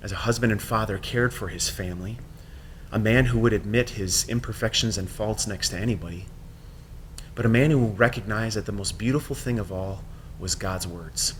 as 0.00 0.12
a 0.12 0.22
husband 0.22 0.52
and 0.52 0.62
father, 0.62 0.96
cared 0.96 1.34
for 1.34 1.48
his 1.48 1.68
family, 1.68 2.18
a 2.92 2.98
man 3.00 3.24
who 3.24 3.40
would 3.40 3.52
admit 3.52 3.90
his 3.90 4.24
imperfections 4.28 4.96
and 4.96 5.10
faults 5.10 5.48
next 5.48 5.70
to 5.70 5.76
anybody, 5.76 6.26
but 7.34 7.44
a 7.44 7.48
man 7.48 7.72
who 7.72 7.86
recognized 7.86 8.56
that 8.56 8.66
the 8.66 8.70
most 8.70 9.00
beautiful 9.00 9.34
thing 9.34 9.58
of 9.58 9.72
all 9.72 10.04
was 10.38 10.54
God's 10.54 10.86
words. 10.86 11.34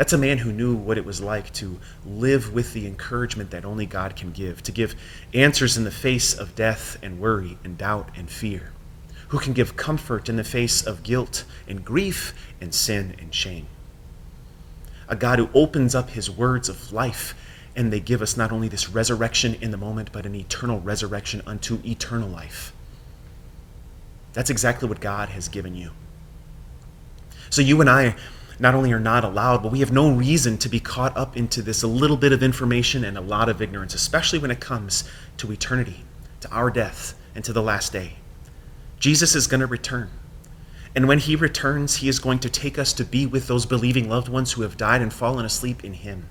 That's 0.00 0.14
a 0.14 0.18
man 0.18 0.38
who 0.38 0.50
knew 0.50 0.74
what 0.74 0.96
it 0.96 1.04
was 1.04 1.20
like 1.20 1.52
to 1.52 1.78
live 2.06 2.54
with 2.54 2.72
the 2.72 2.86
encouragement 2.86 3.50
that 3.50 3.66
only 3.66 3.84
God 3.84 4.16
can 4.16 4.32
give, 4.32 4.62
to 4.62 4.72
give 4.72 4.94
answers 5.34 5.76
in 5.76 5.84
the 5.84 5.90
face 5.90 6.32
of 6.32 6.54
death 6.54 6.96
and 7.02 7.20
worry 7.20 7.58
and 7.64 7.76
doubt 7.76 8.08
and 8.16 8.30
fear, 8.30 8.72
who 9.28 9.38
can 9.38 9.52
give 9.52 9.76
comfort 9.76 10.30
in 10.30 10.36
the 10.36 10.42
face 10.42 10.86
of 10.86 11.02
guilt 11.02 11.44
and 11.68 11.84
grief 11.84 12.32
and 12.62 12.74
sin 12.74 13.14
and 13.18 13.34
shame. 13.34 13.66
A 15.06 15.16
God 15.16 15.38
who 15.38 15.50
opens 15.52 15.94
up 15.94 16.08
his 16.08 16.30
words 16.30 16.70
of 16.70 16.94
life 16.94 17.34
and 17.76 17.92
they 17.92 18.00
give 18.00 18.22
us 18.22 18.38
not 18.38 18.52
only 18.52 18.68
this 18.68 18.88
resurrection 18.88 19.54
in 19.60 19.70
the 19.70 19.76
moment, 19.76 20.12
but 20.12 20.24
an 20.24 20.34
eternal 20.34 20.80
resurrection 20.80 21.42
unto 21.46 21.78
eternal 21.84 22.30
life. 22.30 22.72
That's 24.32 24.48
exactly 24.48 24.88
what 24.88 25.00
God 25.00 25.28
has 25.28 25.48
given 25.48 25.74
you. 25.74 25.90
So 27.50 27.60
you 27.60 27.82
and 27.82 27.90
I 27.90 28.16
not 28.60 28.74
only 28.74 28.92
are 28.92 29.00
not 29.00 29.24
allowed, 29.24 29.62
but 29.62 29.72
we 29.72 29.80
have 29.80 29.90
no 29.90 30.10
reason 30.10 30.58
to 30.58 30.68
be 30.68 30.78
caught 30.78 31.16
up 31.16 31.36
into 31.36 31.62
this 31.62 31.82
a 31.82 31.86
little 31.86 32.16
bit 32.16 32.32
of 32.32 32.42
information 32.42 33.04
and 33.04 33.16
a 33.16 33.22
lot 33.22 33.48
of 33.48 33.62
ignorance, 33.62 33.94
especially 33.94 34.38
when 34.38 34.50
it 34.50 34.60
comes 34.60 35.04
to 35.38 35.50
eternity, 35.50 36.04
to 36.40 36.50
our 36.50 36.70
death, 36.70 37.14
and 37.34 37.42
to 37.44 37.52
the 37.52 37.62
last 37.62 37.92
day. 37.92 38.16
Jesus 38.98 39.34
is 39.34 39.46
going 39.46 39.60
to 39.60 39.66
return. 39.66 40.10
And 40.94 41.08
when 41.08 41.20
he 41.20 41.36
returns, 41.36 41.96
he 41.96 42.08
is 42.08 42.18
going 42.18 42.40
to 42.40 42.50
take 42.50 42.78
us 42.78 42.92
to 42.94 43.04
be 43.04 43.24
with 43.24 43.46
those 43.46 43.64
believing 43.64 44.08
loved 44.08 44.28
ones 44.28 44.52
who 44.52 44.62
have 44.62 44.76
died 44.76 45.00
and 45.00 45.12
fallen 45.12 45.46
asleep 45.46 45.82
in 45.84 45.94
him. 45.94 46.28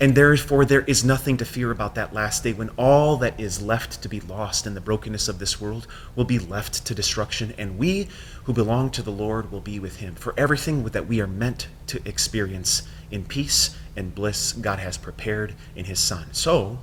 And 0.00 0.14
therefore, 0.14 0.64
there 0.64 0.82
is 0.82 1.04
nothing 1.04 1.36
to 1.38 1.44
fear 1.44 1.72
about 1.72 1.96
that 1.96 2.14
last 2.14 2.44
day 2.44 2.52
when 2.52 2.68
all 2.76 3.16
that 3.16 3.38
is 3.40 3.60
left 3.60 4.00
to 4.02 4.08
be 4.08 4.20
lost 4.20 4.64
in 4.64 4.74
the 4.74 4.80
brokenness 4.80 5.26
of 5.28 5.40
this 5.40 5.60
world 5.60 5.88
will 6.14 6.24
be 6.24 6.38
left 6.38 6.86
to 6.86 6.94
destruction, 6.94 7.52
and 7.58 7.78
we 7.78 8.08
who 8.44 8.52
belong 8.52 8.90
to 8.90 9.02
the 9.02 9.10
Lord 9.10 9.50
will 9.50 9.60
be 9.60 9.80
with 9.80 9.96
him. 9.96 10.14
For 10.14 10.34
everything 10.36 10.84
that 10.84 11.08
we 11.08 11.20
are 11.20 11.26
meant 11.26 11.66
to 11.88 12.00
experience 12.08 12.82
in 13.10 13.24
peace 13.24 13.76
and 13.96 14.14
bliss, 14.14 14.52
God 14.52 14.78
has 14.78 14.96
prepared 14.96 15.56
in 15.74 15.86
his 15.86 15.98
Son. 15.98 16.28
So, 16.30 16.78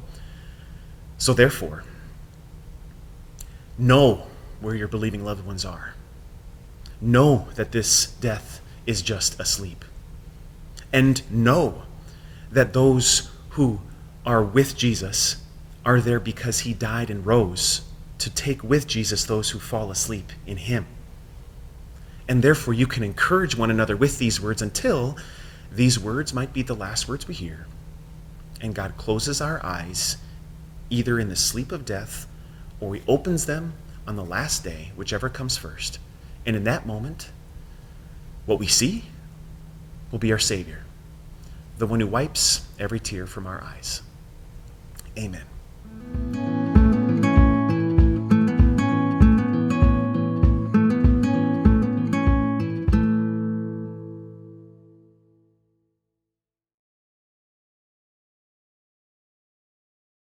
so 1.17 1.33
therefore, 1.33 1.85
know 3.77 4.27
where 4.59 4.75
your 4.75 4.89
believing 4.89 5.23
loved 5.23 5.45
ones 5.45 5.63
are. 5.63 5.93
Know 6.99 7.47
that 7.55 7.71
this 7.71 8.07
death 8.07 8.59
is 8.85 9.01
just 9.01 9.39
asleep. 9.39 9.85
And 10.91 11.21
know 11.31 11.83
that 12.55 12.71
those 12.71 13.29
who 13.51 13.81
are 14.25 14.41
with 14.41 14.77
Jesus 14.77 15.43
are 15.85 15.99
there 15.99 16.21
because 16.21 16.61
he 16.61 16.73
died 16.73 17.09
and 17.09 17.25
rose 17.25 17.81
to 18.17 18.29
take 18.29 18.63
with 18.63 18.87
Jesus 18.87 19.25
those 19.25 19.49
who 19.49 19.59
fall 19.59 19.91
asleep 19.91 20.31
in 20.47 20.55
him. 20.55 20.87
And 22.29 22.41
therefore, 22.41 22.73
you 22.73 22.87
can 22.87 23.03
encourage 23.03 23.57
one 23.57 23.69
another 23.69 23.97
with 23.97 24.19
these 24.19 24.39
words 24.39 24.61
until 24.61 25.17
these 25.69 25.99
words 25.99 26.33
might 26.33 26.53
be 26.53 26.61
the 26.61 26.73
last 26.73 27.09
words 27.09 27.27
we 27.27 27.33
hear. 27.33 27.67
And 28.61 28.73
God 28.73 28.93
closes 28.95 29.41
our 29.41 29.63
eyes 29.63 30.15
either 30.89 31.19
in 31.19 31.27
the 31.27 31.35
sleep 31.35 31.73
of 31.73 31.83
death 31.83 32.25
or 32.79 32.95
he 32.95 33.01
opens 33.05 33.45
them 33.45 33.73
on 34.07 34.15
the 34.15 34.23
last 34.23 34.63
day, 34.63 34.93
whichever 34.95 35.27
comes 35.27 35.57
first. 35.57 35.99
And 36.45 36.55
in 36.55 36.63
that 36.63 36.87
moment, 36.87 37.31
what 38.45 38.59
we 38.59 38.67
see 38.67 39.03
will 40.09 40.19
be 40.19 40.31
our 40.31 40.39
Savior 40.39 40.84
the 41.77 41.87
one 41.87 41.99
who 41.99 42.07
wipes 42.07 42.67
every 42.79 42.99
tear 42.99 43.27
from 43.27 43.47
our 43.47 43.63
eyes. 43.63 44.01
Amen. 45.17 46.44